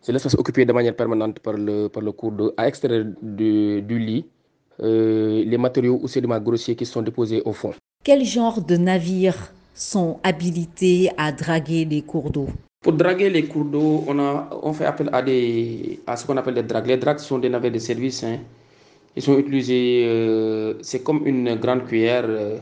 c'est 0.02 0.12
l'espace 0.12 0.34
occupé 0.34 0.64
de 0.64 0.72
manière 0.72 0.96
permanente 0.96 1.40
par 1.40 1.52
le, 1.54 1.88
par 1.88 2.02
le 2.02 2.12
cours 2.12 2.32
d'eau, 2.32 2.52
à 2.56 2.66
extraire 2.66 3.04
du, 3.20 3.82
du 3.82 3.99
lit 3.99 4.25
euh, 4.82 5.44
les 5.44 5.58
matériaux 5.58 6.00
ou 6.02 6.08
sédiments 6.08 6.40
grossiers 6.40 6.75
qui 6.75 6.87
sont 6.87 7.02
déposés 7.02 7.42
au 7.44 7.52
fond. 7.52 7.75
Quel 8.02 8.25
genre 8.25 8.62
de 8.62 8.76
navire? 8.76 9.37
Sont 9.80 10.20
habilités 10.22 11.10
à 11.16 11.32
draguer 11.32 11.84
les 11.84 12.02
cours 12.02 12.30
d'eau 12.30 12.49
Pour 12.82 12.92
draguer 12.92 13.30
les 13.30 13.44
cours 13.44 13.64
d'eau, 13.64 14.04
on, 14.06 14.18
on 14.62 14.72
fait 14.72 14.84
appel 14.84 15.08
à, 15.12 16.16
ce 16.16 16.26
qu'on 16.26 16.37
appelle 16.37 16.54
des 16.54 16.62
dragues. 16.62 16.87
Les 16.87 16.96
dragues 16.99 17.18
sont 17.18 17.38
des 17.38 17.49
navires 17.49 17.72
de 17.72 17.78
service. 17.78 18.22
Hein. 18.25 18.38
Ils 19.16 19.22
sont 19.22 19.38
utilisés, 19.38 20.04
euh, 20.06 20.75
c'est 20.82 21.02
comme 21.02 21.26
une 21.26 21.56
grande 21.56 21.87
cuillère 21.87 22.25
euh, 22.26 22.58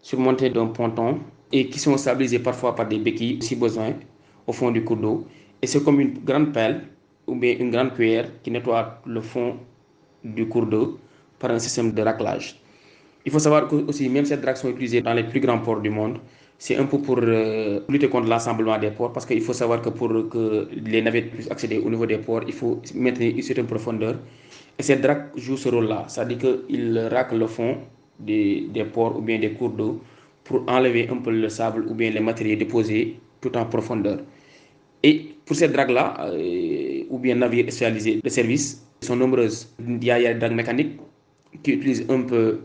surmontée 0.00 0.50
d'un 0.50 0.66
ponton 0.66 1.18
et 1.52 1.68
qui 1.68 1.78
sont 1.78 1.96
stabilisés 1.96 2.38
parfois 2.38 2.74
par 2.74 2.88
des 2.88 2.98
béquilles, 2.98 3.38
si 3.42 3.54
besoin, 3.54 3.92
au 4.46 4.52
fond 4.52 4.70
du 4.70 4.82
cours 4.82 4.96
d'eau. 4.96 5.26
Et 5.60 5.66
c'est 5.66 5.84
comme 5.84 6.00
une 6.00 6.14
grande 6.24 6.52
pelle 6.52 6.82
ou 7.26 7.34
bien 7.34 7.54
une 7.58 7.70
grande 7.70 7.92
cuillère 7.94 8.28
qui 8.42 8.50
nettoie 8.50 9.00
le 9.06 9.20
fond 9.20 9.56
du 10.24 10.48
cours 10.48 10.66
d'eau 10.66 10.98
par 11.38 11.50
un 11.50 11.58
système 11.58 11.92
de 11.92 12.02
raclage. 12.02 12.58
Il 13.26 13.32
faut 13.32 13.38
savoir 13.40 13.68
que 13.68 13.76
aussi, 13.88 14.08
même 14.08 14.24
ces 14.24 14.36
dragues 14.38 14.56
sont 14.56 14.70
utilisées 14.70 15.02
dans 15.02 15.12
les 15.12 15.24
plus 15.24 15.40
grands 15.40 15.58
ports 15.58 15.80
du 15.80 15.90
monde. 15.90 16.18
C'est 16.58 16.76
un 16.76 16.86
peu 16.86 16.98
pour 16.98 17.18
euh, 17.18 17.80
lutter 17.88 18.08
contre 18.08 18.28
l'assemblement 18.28 18.78
des 18.78 18.90
ports, 18.90 19.12
parce 19.12 19.26
qu'il 19.26 19.42
faut 19.42 19.52
savoir 19.52 19.82
que 19.82 19.90
pour 19.90 20.08
que 20.30 20.68
les 20.74 21.02
navires 21.02 21.30
puissent 21.30 21.50
accéder 21.50 21.78
au 21.78 21.90
niveau 21.90 22.06
des 22.06 22.18
ports, 22.18 22.42
il 22.46 22.54
faut 22.54 22.80
maintenir 22.94 23.34
une 23.36 23.42
certaine 23.42 23.66
profondeur. 23.66 24.16
Et 24.78 24.82
ces 24.82 24.96
dragues 24.96 25.26
jouent 25.36 25.56
ce 25.58 25.68
rôle-là, 25.68 26.04
c'est-à-dire 26.08 26.38
qu'ils 26.38 26.98
raclent 27.12 27.38
le 27.38 27.46
fond 27.46 27.78
des, 28.18 28.68
des 28.72 28.84
ports 28.84 29.16
ou 29.18 29.20
bien 29.20 29.38
des 29.38 29.52
cours 29.52 29.70
d'eau 29.70 30.00
pour 30.44 30.62
enlever 30.68 31.08
un 31.10 31.16
peu 31.16 31.30
le 31.30 31.48
sable 31.48 31.86
ou 31.88 31.94
bien 31.94 32.10
les 32.10 32.20
matériaux 32.20 32.56
déposés 32.56 33.18
tout 33.40 33.54
en 33.56 33.66
profondeur. 33.66 34.20
Et 35.02 35.34
pour 35.44 35.56
ces 35.56 35.68
dragues-là, 35.68 36.30
euh, 36.32 37.04
ou 37.10 37.18
bien 37.18 37.34
navires 37.34 37.64
spécialisés 37.64 38.20
de 38.22 38.28
service, 38.28 38.82
sont 39.00 39.16
nombreuses. 39.16 39.68
Il 39.78 40.02
y 40.02 40.10
a 40.10 40.18
des 40.18 40.38
dragues 40.38 40.54
mécaniques 40.54 40.98
qui 41.62 41.72
utilisent 41.72 42.06
un 42.08 42.22
peu 42.22 42.60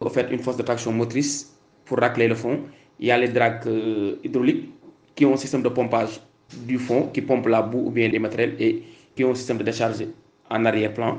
en 0.00 0.08
fait, 0.08 0.30
une 0.30 0.38
force 0.38 0.56
de 0.56 0.62
traction 0.62 0.92
motrice 0.92 1.54
pour 1.84 1.98
racler 1.98 2.28
le 2.28 2.34
fond. 2.34 2.60
Il 3.00 3.06
y 3.06 3.10
a 3.10 3.16
les 3.16 3.28
dragues 3.28 3.66
euh, 3.66 4.16
hydrauliques 4.22 4.68
qui 5.14 5.24
ont 5.24 5.32
un 5.32 5.36
système 5.38 5.62
de 5.62 5.70
pompage 5.70 6.20
du 6.66 6.78
fond, 6.78 7.08
qui 7.12 7.22
pompe 7.22 7.46
la 7.46 7.62
boue 7.62 7.86
ou 7.86 7.90
bien 7.90 8.08
les 8.08 8.18
matériels 8.18 8.54
et 8.60 8.82
qui 9.16 9.24
ont 9.24 9.30
un 9.30 9.34
système 9.34 9.56
de 9.56 9.62
décharge 9.62 10.04
en 10.50 10.64
arrière-plan. 10.66 11.18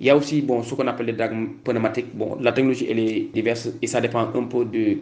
Il 0.00 0.06
y 0.06 0.10
a 0.10 0.16
aussi 0.16 0.42
bon, 0.42 0.62
ce 0.64 0.74
qu'on 0.74 0.88
appelle 0.88 1.06
les 1.06 1.12
dragues 1.12 1.36
pneumatiques. 1.62 2.16
Bon, 2.16 2.36
la 2.40 2.50
technologie 2.50 2.86
elle 2.90 2.98
est 2.98 3.28
diverse 3.32 3.68
et 3.80 3.86
ça 3.86 4.00
dépend 4.00 4.20
un 4.34 4.44
peu 4.44 4.64
de, 4.64 4.98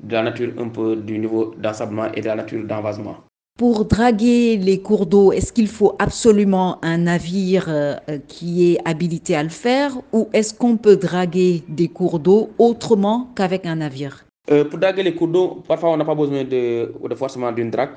de 0.00 0.12
la 0.12 0.22
nature, 0.22 0.52
un 0.58 0.68
peu 0.68 0.96
du 0.96 1.18
niveau 1.18 1.54
d'ensablement 1.58 2.10
et 2.14 2.22
de 2.22 2.26
la 2.26 2.36
nature 2.36 2.64
d'envasement. 2.64 3.16
Pour 3.58 3.84
draguer 3.86 4.56
les 4.56 4.80
cours 4.80 5.06
d'eau, 5.06 5.32
est-ce 5.32 5.52
qu'il 5.52 5.68
faut 5.68 5.96
absolument 5.98 6.78
un 6.82 6.98
navire 6.98 7.66
euh, 7.68 7.96
qui 8.28 8.72
est 8.72 8.78
habilité 8.84 9.34
à 9.34 9.42
le 9.42 9.48
faire 9.48 9.92
ou 10.12 10.28
est-ce 10.32 10.54
qu'on 10.54 10.76
peut 10.76 10.96
draguer 10.96 11.62
des 11.68 11.88
cours 11.88 12.18
d'eau 12.18 12.50
autrement 12.58 13.30
qu'avec 13.34 13.66
un 13.66 13.76
navire? 13.76 14.26
Euh, 14.50 14.64
Pour 14.64 14.78
draguer 14.78 15.02
les 15.02 15.14
cours 15.14 15.28
d'eau, 15.28 15.62
parfois 15.66 15.90
on 15.90 15.96
n'a 15.96 16.04
pas 16.04 16.14
besoin 16.14 16.44
de, 16.44 16.92
forcément 17.14 17.52
d'une 17.52 17.70
drague. 17.70 17.90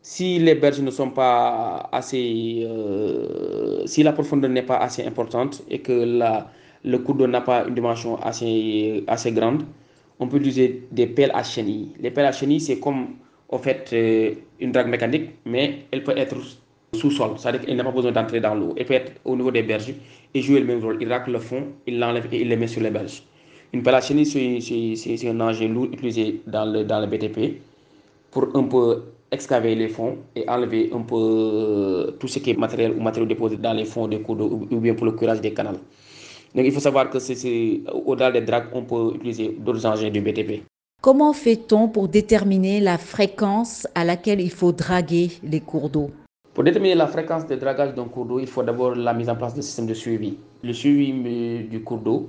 Si 0.00 0.38
les 0.38 0.54
berges 0.56 0.80
ne 0.80 0.90
sont 0.90 1.10
pas 1.10 1.88
assez, 1.92 2.64
euh, 2.66 3.86
si 3.86 4.02
la 4.02 4.12
profondeur 4.12 4.50
n'est 4.50 4.62
pas 4.62 4.78
assez 4.78 5.04
importante 5.04 5.62
et 5.70 5.78
que 5.78 6.18
le 6.84 6.98
cours 6.98 7.14
d'eau 7.14 7.26
n'a 7.28 7.40
pas 7.40 7.64
une 7.68 7.74
dimension 7.74 8.16
assez, 8.20 9.04
grande, 9.26 9.62
on 10.18 10.26
peut 10.26 10.38
utiliser 10.38 10.88
des 10.90 11.06
pelles 11.06 11.30
à 11.34 11.42
chenilles. 11.44 11.92
Les 12.00 12.10
pelles 12.10 12.26
à 12.26 12.32
chenilles, 12.32 12.60
c'est 12.60 12.80
comme 12.80 13.14
en 13.48 13.58
fait 13.58 13.90
euh, 13.92 14.34
une 14.60 14.72
drague 14.72 14.88
mécanique, 14.88 15.30
mais 15.44 15.84
elle 15.92 16.02
peut 16.02 16.16
être 16.16 16.36
sous-sol, 16.94 17.32
c'est-à-dire 17.36 17.62
qu'elle 17.62 17.76
n'a 17.76 17.84
pas 17.84 17.90
besoin 17.92 18.12
d'entrer 18.12 18.40
dans 18.40 18.54
l'eau. 18.54 18.74
Elle 18.76 18.86
peut 18.86 18.94
être 18.94 19.12
au 19.24 19.36
niveau 19.36 19.50
des 19.50 19.62
berges 19.62 19.94
et 20.34 20.40
jouer 20.42 20.60
le 20.60 20.66
même 20.66 20.82
rôle. 20.82 20.98
Il 21.00 21.10
racle 21.12 21.30
le 21.30 21.38
fond, 21.38 21.68
il 21.86 21.98
l'enlève 21.98 22.26
et 22.32 22.40
il 22.40 22.48
le 22.48 22.56
met 22.56 22.66
sur 22.66 22.82
les 22.82 22.90
berges. 22.90 23.22
Une 23.74 23.82
chenille, 24.02 24.26
c'est 24.96 25.28
un 25.28 25.40
engin 25.40 25.68
lourd 25.68 25.86
utilisé 25.86 26.42
dans 26.46 26.66
le, 26.66 26.84
dans 26.84 27.00
le 27.00 27.06
BTP 27.06 27.62
pour 28.30 28.48
un 28.54 28.64
peu 28.64 29.02
excaver 29.30 29.74
les 29.74 29.88
fonds 29.88 30.18
et 30.36 30.46
enlever 30.46 30.90
un 30.92 31.00
peu 31.00 31.16
euh, 31.16 32.10
tout 32.18 32.28
ce 32.28 32.38
qui 32.38 32.50
est 32.50 32.58
matériel 32.58 32.92
ou 32.92 33.00
matériaux 33.00 33.26
déposés 33.26 33.56
dans 33.56 33.72
les 33.72 33.86
fonds 33.86 34.08
des 34.08 34.20
cours 34.20 34.36
d'eau 34.36 34.68
ou 34.70 34.76
bien 34.76 34.94
pour 34.94 35.06
le 35.06 35.12
curage 35.12 35.40
des 35.40 35.54
canaux. 35.54 35.80
Donc 36.54 36.66
il 36.66 36.72
faut 36.72 36.80
savoir 36.80 37.08
que 37.08 37.18
c'est 37.18 37.80
au-delà 38.04 38.30
des 38.30 38.42
dragues, 38.42 38.66
on 38.74 38.82
peut 38.82 39.12
utiliser 39.14 39.56
d'autres 39.58 39.86
engins 39.86 40.10
du 40.10 40.20
BTP. 40.20 40.64
Comment 41.00 41.32
fait-on 41.32 41.88
pour 41.88 42.08
déterminer 42.08 42.78
la 42.78 42.98
fréquence 42.98 43.88
à 43.94 44.04
laquelle 44.04 44.42
il 44.42 44.50
faut 44.50 44.72
draguer 44.72 45.30
les 45.42 45.60
cours 45.60 45.88
d'eau? 45.88 46.10
Pour 46.52 46.62
déterminer 46.62 46.94
la 46.94 47.06
fréquence 47.06 47.46
de 47.46 47.56
dragage 47.56 47.94
d'un 47.94 48.04
cours 48.04 48.26
d'eau, 48.26 48.38
il 48.38 48.46
faut 48.46 48.62
d'abord 48.62 48.94
la 48.94 49.14
mise 49.14 49.30
en 49.30 49.34
place 49.34 49.54
d'un 49.54 49.62
système 49.62 49.86
de 49.86 49.94
suivi. 49.94 50.36
Le 50.62 50.74
suivi 50.74 51.64
du 51.64 51.82
cours 51.82 51.98
d'eau 51.98 52.28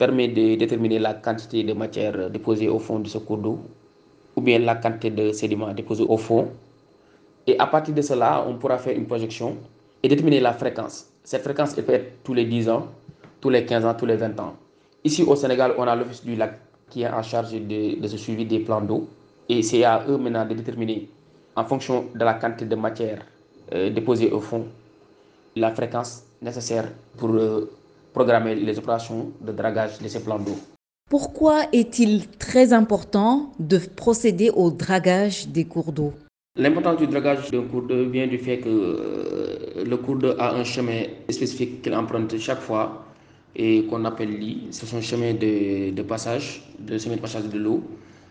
permet 0.00 0.28
de 0.28 0.54
déterminer 0.56 0.98
la 0.98 1.12
quantité 1.12 1.62
de 1.62 1.74
matière 1.74 2.30
déposée 2.30 2.68
au 2.70 2.78
fond 2.78 3.00
de 3.00 3.06
ce 3.08 3.18
cours 3.18 3.36
d'eau 3.36 3.58
ou 4.34 4.40
bien 4.40 4.58
la 4.58 4.76
quantité 4.76 5.10
de 5.10 5.30
sédiments 5.32 5.74
déposés 5.74 6.06
au 6.08 6.16
fond. 6.16 6.48
Et 7.46 7.58
à 7.58 7.66
partir 7.66 7.94
de 7.94 8.00
cela, 8.00 8.42
on 8.48 8.54
pourra 8.56 8.78
faire 8.78 8.96
une 8.96 9.04
projection 9.04 9.58
et 10.02 10.08
déterminer 10.08 10.40
la 10.40 10.54
fréquence. 10.54 11.10
Cette 11.22 11.42
fréquence 11.42 11.74
elle 11.76 11.84
peut 11.84 11.92
être 11.92 12.22
tous 12.24 12.32
les 12.32 12.46
10 12.46 12.70
ans, 12.70 12.86
tous 13.42 13.50
les 13.50 13.66
15 13.66 13.84
ans, 13.84 13.92
tous 13.94 14.06
les 14.06 14.16
20 14.16 14.40
ans. 14.40 14.54
Ici 15.04 15.22
au 15.22 15.36
Sénégal, 15.36 15.74
on 15.76 15.82
a 15.82 15.94
l'Office 15.94 16.24
du 16.24 16.34
lac 16.34 16.58
qui 16.88 17.02
est 17.02 17.08
en 17.10 17.22
charge 17.22 17.52
de, 17.52 18.06
ce 18.08 18.16
suivi 18.16 18.46
des 18.46 18.60
plans 18.60 18.80
d'eau. 18.80 19.06
Et 19.50 19.62
c'est 19.62 19.84
à 19.84 20.02
eux 20.08 20.16
maintenant 20.16 20.46
de 20.46 20.54
déterminer, 20.54 21.10
en 21.56 21.64
fonction 21.66 22.06
de 22.14 22.24
la 22.24 22.34
quantité 22.34 22.64
de 22.64 22.74
matière 22.76 23.18
euh, 23.74 23.90
déposée 23.90 24.30
au 24.30 24.40
fond, 24.40 24.64
la 25.56 25.72
fréquence 25.74 26.22
nécessaire 26.40 26.90
pour 27.18 27.30
euh, 27.34 27.70
programmer 28.12 28.54
les 28.54 28.78
opérations 28.78 29.32
de 29.40 29.52
dragage 29.52 29.98
de 29.98 30.08
ces 30.08 30.22
plans 30.22 30.38
d'eau. 30.38 30.56
Pourquoi 31.08 31.64
est-il 31.72 32.28
très 32.38 32.72
important 32.72 33.52
de 33.58 33.78
procéder 33.78 34.50
au 34.50 34.70
dragage 34.70 35.48
des 35.48 35.64
cours 35.64 35.92
d'eau? 35.92 36.12
L'importance 36.56 36.98
du 36.98 37.06
dragage 37.06 37.50
d'un 37.50 37.62
cours 37.62 37.82
d'eau 37.82 38.08
vient 38.08 38.26
du 38.26 38.38
fait 38.38 38.58
que 38.58 38.68
euh, 38.68 39.84
le 39.84 39.96
cours 39.96 40.16
d'eau 40.16 40.32
a 40.38 40.54
un 40.54 40.64
chemin 40.64 41.02
spécifique 41.28 41.82
qu'il 41.82 41.94
emprunte 41.94 42.36
chaque 42.38 42.60
fois 42.60 43.04
et 43.56 43.84
qu'on 43.86 44.04
appelle 44.04 44.38
lit. 44.38 44.68
C'est 44.70 44.86
son 44.86 45.00
chemin 45.00 45.34
de, 45.34 45.90
de 45.90 46.02
passage, 46.02 46.62
de 46.78 46.98
chemin 46.98 47.16
de 47.16 47.20
passage 47.20 47.44
de 47.44 47.58
l'eau. 47.58 47.82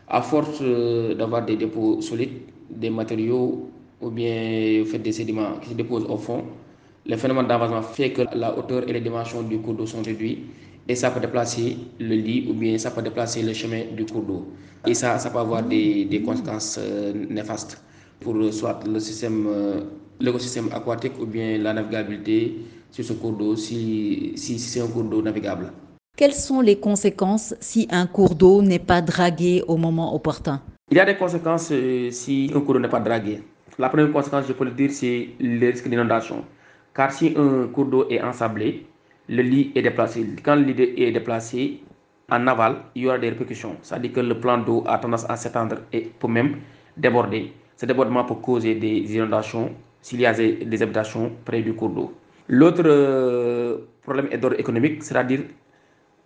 À 0.07 0.21
force 0.21 0.59
euh, 0.61 1.15
d'avoir 1.15 1.45
des 1.45 1.55
dépôts 1.55 2.01
solides, 2.01 2.41
des 2.69 2.89
matériaux 2.89 3.69
ou 4.01 4.09
bien 4.09 4.83
fait 4.85 4.99
des 4.99 5.11
sédiments 5.11 5.57
qui 5.61 5.69
se 5.69 5.73
déposent 5.75 6.05
au 6.05 6.17
fond, 6.17 6.43
le 7.05 7.15
phénomène 7.17 7.47
d'avancement 7.47 7.81
fait 7.81 8.11
que 8.11 8.23
la 8.35 8.57
hauteur 8.57 8.87
et 8.87 8.93
les 8.93 9.01
dimensions 9.01 9.41
du 9.41 9.59
cours 9.59 9.73
d'eau 9.73 9.85
sont 9.85 10.01
réduites 10.01 10.39
et 10.87 10.95
ça 10.95 11.11
peut 11.11 11.19
déplacer 11.19 11.77
le 11.99 12.15
lit 12.15 12.47
ou 12.49 12.53
bien 12.53 12.77
ça 12.77 12.91
peut 12.91 13.01
déplacer 13.01 13.41
le 13.43 13.53
chemin 13.53 13.81
du 13.95 14.05
cours 14.05 14.23
d'eau. 14.23 14.47
Et 14.87 14.93
ça, 14.93 15.17
ça 15.19 15.29
peut 15.29 15.39
avoir 15.39 15.63
des, 15.63 16.05
des 16.05 16.21
conséquences 16.21 16.79
euh, 16.81 17.13
néfastes 17.29 17.83
pour 18.19 18.35
soit 18.51 18.79
le 18.87 18.99
système, 18.99 19.45
euh, 19.47 19.81
l'écosystème 20.19 20.69
aquatique 20.73 21.13
ou 21.21 21.25
bien 21.25 21.57
la 21.57 21.73
navigabilité 21.73 22.57
sur 22.91 23.05
ce 23.05 23.13
cours 23.13 23.33
d'eau 23.33 23.55
si, 23.55 24.33
si, 24.35 24.57
si 24.59 24.69
c'est 24.69 24.81
un 24.81 24.87
cours 24.87 25.03
d'eau 25.03 25.21
navigable. 25.21 25.71
Quelles 26.17 26.33
sont 26.33 26.59
les 26.61 26.77
conséquences 26.77 27.55
si 27.61 27.87
un 27.91 28.05
cours 28.07 28.35
d'eau 28.35 28.61
n'est 28.61 28.79
pas 28.79 29.01
dragué 29.01 29.63
au 29.67 29.77
moment 29.77 30.13
opportun? 30.13 30.61
Il 30.91 30.97
y 30.97 30.99
a 30.99 31.05
des 31.05 31.15
conséquences 31.15 31.69
euh, 31.71 32.09
si 32.11 32.51
un 32.53 32.59
cours 32.61 32.73
d'eau 32.73 32.79
n'est 32.79 32.89
pas 32.89 32.99
dragué. 32.99 33.41
La 33.77 33.87
première 33.89 34.11
conséquence, 34.11 34.45
je 34.47 34.53
peux 34.53 34.65
le 34.65 34.71
dire, 34.71 34.91
c'est 34.91 35.29
le 35.39 35.67
risque 35.69 35.87
d'inondation. 35.87 36.43
Car 36.99 37.13
si 37.15 37.31
un 37.31 37.71
cours 37.71 37.85
d'eau 37.85 38.05
est 38.09 38.19
ensablé, 38.19 38.83
le 39.29 39.41
lit 39.41 39.71
est 39.73 39.81
déplacé. 39.81 40.25
Quand 40.43 40.55
le 40.57 40.63
lit 40.63 40.93
est 40.97 41.13
déplacé 41.13 41.79
en 42.29 42.45
aval, 42.45 42.75
il 42.93 43.03
y 43.03 43.07
aura 43.07 43.17
des 43.17 43.29
répercussions. 43.29 43.77
C'est-à-dire 43.81 44.11
que 44.11 44.19
le 44.19 44.37
plan 44.37 44.57
d'eau 44.57 44.83
a 44.85 44.97
tendance 44.97 45.25
à 45.29 45.37
s'étendre 45.37 45.77
et 45.93 46.01
peut 46.19 46.27
même 46.27 46.57
déborder. 46.97 47.53
Ce 47.77 47.85
débordement 47.85 48.25
peut 48.25 48.35
causer 48.35 48.75
des 48.75 49.15
inondations 49.15 49.71
s'il 50.01 50.19
y 50.19 50.25
a 50.25 50.33
des 50.33 50.83
habitations 50.83 51.31
près 51.45 51.61
du 51.61 51.71
cours 51.73 51.87
d'eau. 51.91 52.13
L'autre 52.49 52.83
euh, 52.85 53.77
problème 54.03 54.27
est 54.29 54.37
d'ordre 54.37 54.59
économique, 54.59 55.01
c'est-à-dire 55.01 55.43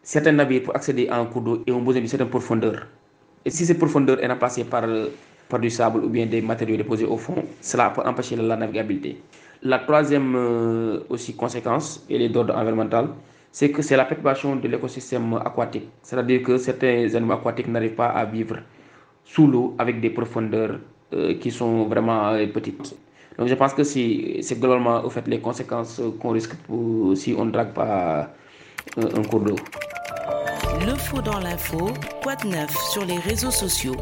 certains 0.01 0.32
navires 0.32 0.63
pour 0.63 0.75
accéder 0.75 1.08
à 1.08 1.20
un 1.20 1.25
cours 1.27 1.44
d'eau 1.44 1.63
ont 1.70 1.82
besoin 1.84 2.01
d'une 2.01 2.08
certaine 2.10 2.30
profondeur. 2.30 2.88
Et 3.46 3.51
si 3.51 3.68
cette 3.68 3.77
profondeur 3.77 4.24
est 4.24 4.27
remplacée 4.27 4.63
par, 4.63 4.86
par 5.48 5.60
du 5.60 5.70
sable 5.70 6.03
ou 6.03 6.10
bien 6.10 6.25
des 6.25 6.42
matériaux 6.42 6.77
déposés 6.77 7.06
au 7.06 7.18
fond, 7.18 7.36
cela 7.62 7.92
peut 7.92 8.01
empêcher 8.03 8.36
la 8.38 8.56
navigabilité. 8.58 9.22
La 9.65 9.79
troisième 9.79 10.36
euh, 10.36 11.00
aussi 11.10 11.36
conséquence, 11.38 12.05
et 12.10 12.17
les 12.17 12.27
d'ordre 12.27 12.53
environnemental, 12.53 13.08
c'est 13.50 13.72
que 13.72 13.82
c'est 13.82 13.96
la 13.96 14.03
perturbation 14.03 14.58
de 14.58 14.67
l'écosystème 14.67 15.36
aquatique. 15.36 15.88
C'est-à-dire 16.01 16.43
que 16.43 16.58
certains 16.58 17.15
animaux 17.15 17.36
aquatiques 17.36 17.70
n'arrivent 17.70 17.96
pas 17.96 18.08
à 18.08 18.25
vivre 18.25 18.58
sous 19.24 19.48
l'eau 19.48 19.74
avec 19.79 20.01
des 20.01 20.10
profondeurs 20.10 20.79
euh, 21.13 21.36
qui 21.36 21.50
sont 21.50 21.86
vraiment 21.86 22.27
euh, 22.34 22.46
petites. 22.48 22.93
Donc 23.38 23.48
je 23.48 23.55
pense 23.55 23.74
que 23.74 23.84
c'est 23.84 24.60
globalement 24.60 25.01
au 25.05 25.10
fait 25.10 25.25
les 25.29 25.39
conséquences 25.39 26.01
qu'on 26.20 26.32
risque 26.32 26.55
pour, 26.67 27.15
si 27.15 27.34
on 27.38 27.46
ne 27.46 27.51
drague 27.51 27.72
pas 27.72 28.34
un, 28.98 29.05
un 29.05 29.24
cours 29.24 29.39
d'eau. 29.39 29.55
Le 30.86 30.93
faux 30.96 31.22
dans 31.22 31.39
l'info, 31.39 31.89
quoi 32.22 32.36
de 32.36 32.48
neuf 32.48 32.75
sur 32.91 33.05
les 33.05 33.17
réseaux 33.17 33.51
sociaux 33.51 33.96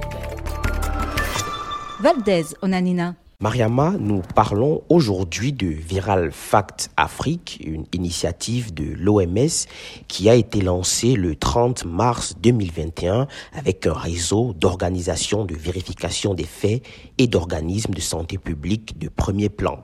Valdez 2.00 2.46
Onanina. 2.64 3.14
Mariama, 3.42 3.96
nous 4.00 4.22
parlons 4.36 4.84
aujourd'hui 4.88 5.52
de 5.52 5.66
Viral 5.66 6.32
Fact 6.32 6.92
Afrique, 6.96 7.60
une 7.66 7.88
initiative 7.92 8.72
de 8.72 8.84
l'OMS 8.84 9.66
qui 10.08 10.30
a 10.30 10.36
été 10.36 10.62
lancée 10.62 11.14
le 11.14 11.36
30 11.36 11.86
mars 11.86 12.36
2021 12.40 13.26
avec 13.54 13.88
un 13.88 13.94
réseau 13.94 14.54
d'organisations 14.54 15.44
de 15.44 15.56
vérification 15.56 16.36
des 16.36 16.44
faits 16.44 16.84
et 17.18 17.26
d'organismes 17.26 17.96
de 17.96 18.00
santé 18.00 18.38
publique 18.38 19.00
de 19.00 19.10
premier 19.10 19.50
plan. 19.50 19.84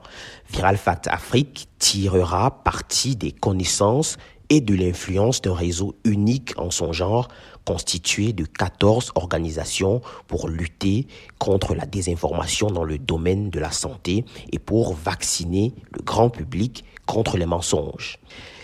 Viral 0.51 0.77
Fact 0.77 1.08
Afrique 1.08 1.67
tirera 1.79 2.63
parti 2.63 3.15
des 3.15 3.31
connaissances 3.31 4.17
et 4.49 4.62
de 4.62 4.75
l'influence 4.75 5.41
d'un 5.41 5.55
réseau 5.55 5.95
unique 6.05 6.53
en 6.58 6.69
son 6.69 6.93
genre 6.93 7.27
constitué 7.67 8.32
de 8.32 8.45
14 8.45 9.12
organisations 9.15 10.01
pour 10.27 10.47
lutter 10.47 11.06
contre 11.38 11.75
la 11.75 11.86
désinformation 11.86 12.67
dans 12.67 12.86
le 12.86 12.97
domaine 12.97 13.49
de 13.49 13.60
la 13.60 13.71
santé 13.71 14.23
et 14.53 14.58
pour 14.58 14.93
vacciner 14.93 15.73
le 15.91 16.01
grand 16.01 16.30
public 16.30 16.86
contre 17.06 17.36
les 17.36 17.45
mensonges. 17.45 18.19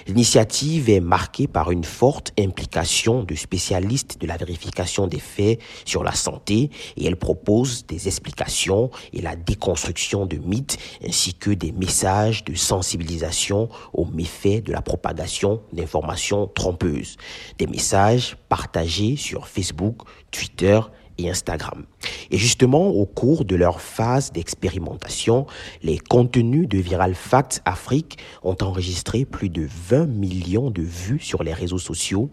L'initiative 0.07 0.89
est 0.89 0.99
marquée 0.99 1.47
par 1.47 1.71
une 1.71 1.83
forte 1.83 2.33
implication 2.37 3.23
de 3.23 3.35
spécialistes 3.35 4.19
de 4.19 4.27
la 4.27 4.37
vérification 4.37 5.07
des 5.07 5.19
faits 5.19 5.59
sur 5.85 6.03
la 6.03 6.13
santé 6.13 6.69
et 6.97 7.05
elle 7.05 7.15
propose 7.15 7.85
des 7.85 8.07
explications 8.07 8.91
et 9.13 9.21
la 9.21 9.35
déconstruction 9.35 10.25
de 10.25 10.37
mythes 10.37 10.77
ainsi 11.05 11.33
que 11.33 11.51
des 11.51 11.71
messages 11.71 12.43
de 12.43 12.55
sensibilisation 12.55 13.69
aux 13.93 14.05
méfaits 14.05 14.63
de 14.63 14.71
la 14.71 14.81
propagation 14.81 15.61
d'informations 15.71 16.47
trompeuses. 16.47 17.17
Des 17.57 17.67
messages 17.67 18.35
partagés 18.49 19.15
sur 19.15 19.47
Facebook, 19.47 20.01
Twitter 20.31 20.79
et 21.17 21.29
Instagram. 21.29 21.85
Et 22.31 22.37
justement, 22.37 22.87
au 22.87 23.05
cours 23.05 23.45
de 23.45 23.55
leur 23.55 23.81
phase 23.81 24.31
d'expérimentation, 24.31 25.45
les 25.81 25.97
contenus 25.97 26.67
de 26.67 26.77
Viral 26.77 27.15
Facts 27.15 27.61
Afrique 27.65 28.17
ont 28.43 28.57
enregistré 28.61 29.25
plus 29.25 29.49
de 29.49 29.67
20 29.89 30.07
millions 30.07 30.71
de 30.71 30.81
vues 30.81 31.19
sur 31.19 31.43
les 31.43 31.53
réseaux 31.53 31.77
sociaux. 31.77 32.29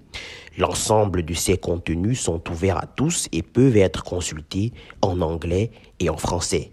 L'ensemble 0.58 1.24
de 1.24 1.34
ces 1.34 1.58
contenus 1.58 2.20
sont 2.20 2.42
ouverts 2.50 2.78
à 2.78 2.86
tous 2.86 3.28
et 3.32 3.42
peuvent 3.42 3.76
être 3.76 4.04
consultés 4.04 4.72
en 5.02 5.20
anglais 5.20 5.70
et 5.98 6.10
en 6.10 6.16
français. 6.16 6.72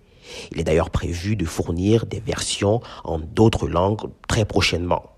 Il 0.51 0.59
est 0.59 0.63
d'ailleurs 0.63 0.89
prévu 0.89 1.35
de 1.35 1.45
fournir 1.45 2.05
des 2.05 2.19
versions 2.19 2.81
en 3.03 3.19
d'autres 3.19 3.67
langues 3.67 4.09
très 4.27 4.45
prochainement. 4.45 5.16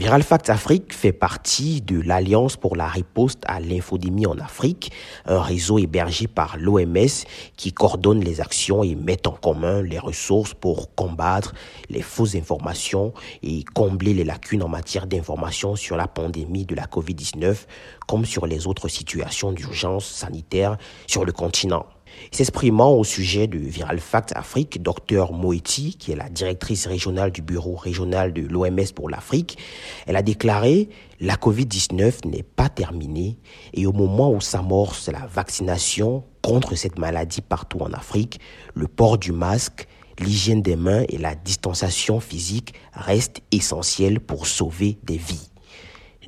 Viral 0.00 0.22
Facts 0.22 0.48
Afrique 0.48 0.94
fait 0.94 1.12
partie 1.12 1.82
de 1.82 2.00
l'Alliance 2.00 2.56
pour 2.56 2.74
la 2.74 2.88
riposte 2.88 3.42
à 3.46 3.60
l'infodémie 3.60 4.24
en 4.24 4.38
Afrique, 4.38 4.92
un 5.26 5.42
réseau 5.42 5.78
hébergé 5.78 6.26
par 6.26 6.56
l'OMS 6.56 7.26
qui 7.58 7.74
coordonne 7.74 8.20
les 8.20 8.40
actions 8.40 8.82
et 8.82 8.94
met 8.94 9.26
en 9.26 9.32
commun 9.32 9.82
les 9.82 9.98
ressources 9.98 10.54
pour 10.54 10.94
combattre 10.94 11.52
les 11.90 12.00
fausses 12.00 12.34
informations 12.34 13.12
et 13.42 13.62
combler 13.74 14.14
les 14.14 14.24
lacunes 14.24 14.62
en 14.62 14.68
matière 14.68 15.06
d'information 15.06 15.76
sur 15.76 15.98
la 15.98 16.08
pandémie 16.08 16.64
de 16.64 16.74
la 16.74 16.86
COVID-19 16.86 17.66
comme 18.08 18.24
sur 18.24 18.46
les 18.46 18.66
autres 18.66 18.88
situations 18.88 19.52
d'urgence 19.52 20.06
sanitaire 20.06 20.78
sur 21.08 21.26
le 21.26 21.32
continent. 21.32 21.84
S'exprimant 22.32 22.92
au 22.92 23.04
sujet 23.04 23.46
de 23.46 23.58
Viral 23.58 23.98
Fact 23.98 24.32
Afrique, 24.36 24.82
Dr 24.82 25.32
Moeti, 25.32 25.96
qui 25.98 26.12
est 26.12 26.16
la 26.16 26.28
directrice 26.28 26.86
régionale 26.86 27.32
du 27.32 27.42
bureau 27.42 27.74
régional 27.74 28.32
de 28.32 28.42
l'OMS 28.42 28.92
pour 28.94 29.10
l'Afrique, 29.10 29.58
elle 30.06 30.16
a 30.16 30.22
déclaré 30.22 30.88
la 31.20 31.34
Covid-19 31.34 32.26
n'est 32.26 32.42
pas 32.42 32.68
terminée 32.68 33.38
et 33.74 33.86
au 33.86 33.92
moment 33.92 34.30
où 34.30 34.40
s'amorce 34.40 35.08
la 35.08 35.26
vaccination 35.26 36.24
contre 36.42 36.74
cette 36.74 36.98
maladie 36.98 37.42
partout 37.42 37.80
en 37.80 37.92
Afrique, 37.92 38.40
le 38.74 38.88
port 38.88 39.18
du 39.18 39.32
masque, 39.32 39.86
l'hygiène 40.18 40.62
des 40.62 40.76
mains 40.76 41.04
et 41.08 41.18
la 41.18 41.34
distanciation 41.34 42.20
physique 42.20 42.74
restent 42.92 43.42
essentiels 43.52 44.20
pour 44.20 44.46
sauver 44.46 44.98
des 45.02 45.16
vies. 45.16 45.50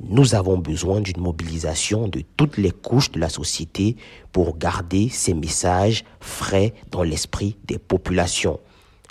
Nous 0.01 0.33
avons 0.33 0.57
besoin 0.57 1.01
d'une 1.01 1.21
mobilisation 1.21 2.07
de 2.07 2.23
toutes 2.35 2.57
les 2.57 2.71
couches 2.71 3.11
de 3.11 3.19
la 3.19 3.29
société 3.29 3.95
pour 4.31 4.57
garder 4.57 5.09
ces 5.09 5.33
messages 5.33 6.03
frais 6.19 6.73
dans 6.89 7.03
l'esprit 7.03 7.57
des 7.65 7.77
populations. 7.77 8.59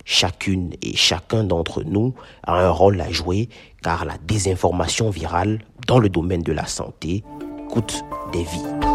Chacune 0.05 0.73
et 0.83 0.97
chacun 0.97 1.45
d'entre 1.45 1.85
nous 1.85 2.15
a 2.43 2.61
un 2.67 2.71
rôle 2.71 3.01
à 3.01 3.13
jouer 3.13 3.49
car 3.83 4.05
la 4.05 4.19
désinformation 4.19 5.11
virale 5.11 5.61
dans 5.87 6.01
le 6.01 6.09
domaine 6.09 6.43
de 6.43 6.53
la 6.53 6.67
santé 6.67 7.23
coûte 7.71 8.03
des 8.33 8.43
vies. 8.43 8.93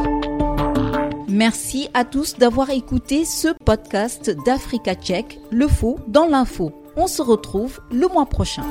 Merci 1.29 1.89
à 1.93 2.03
tous 2.03 2.37
d'avoir 2.37 2.69
écouté 2.69 3.23
ce 3.23 3.49
podcast 3.63 4.35
d'Africa 4.45 4.95
Tchèque, 4.95 5.39
le 5.51 5.67
faux 5.67 5.99
dans 6.07 6.25
l'info. 6.25 6.73
On 6.97 7.07
se 7.07 7.21
retrouve 7.21 7.79
le 7.91 8.07
mois 8.07 8.25
prochain. 8.25 8.63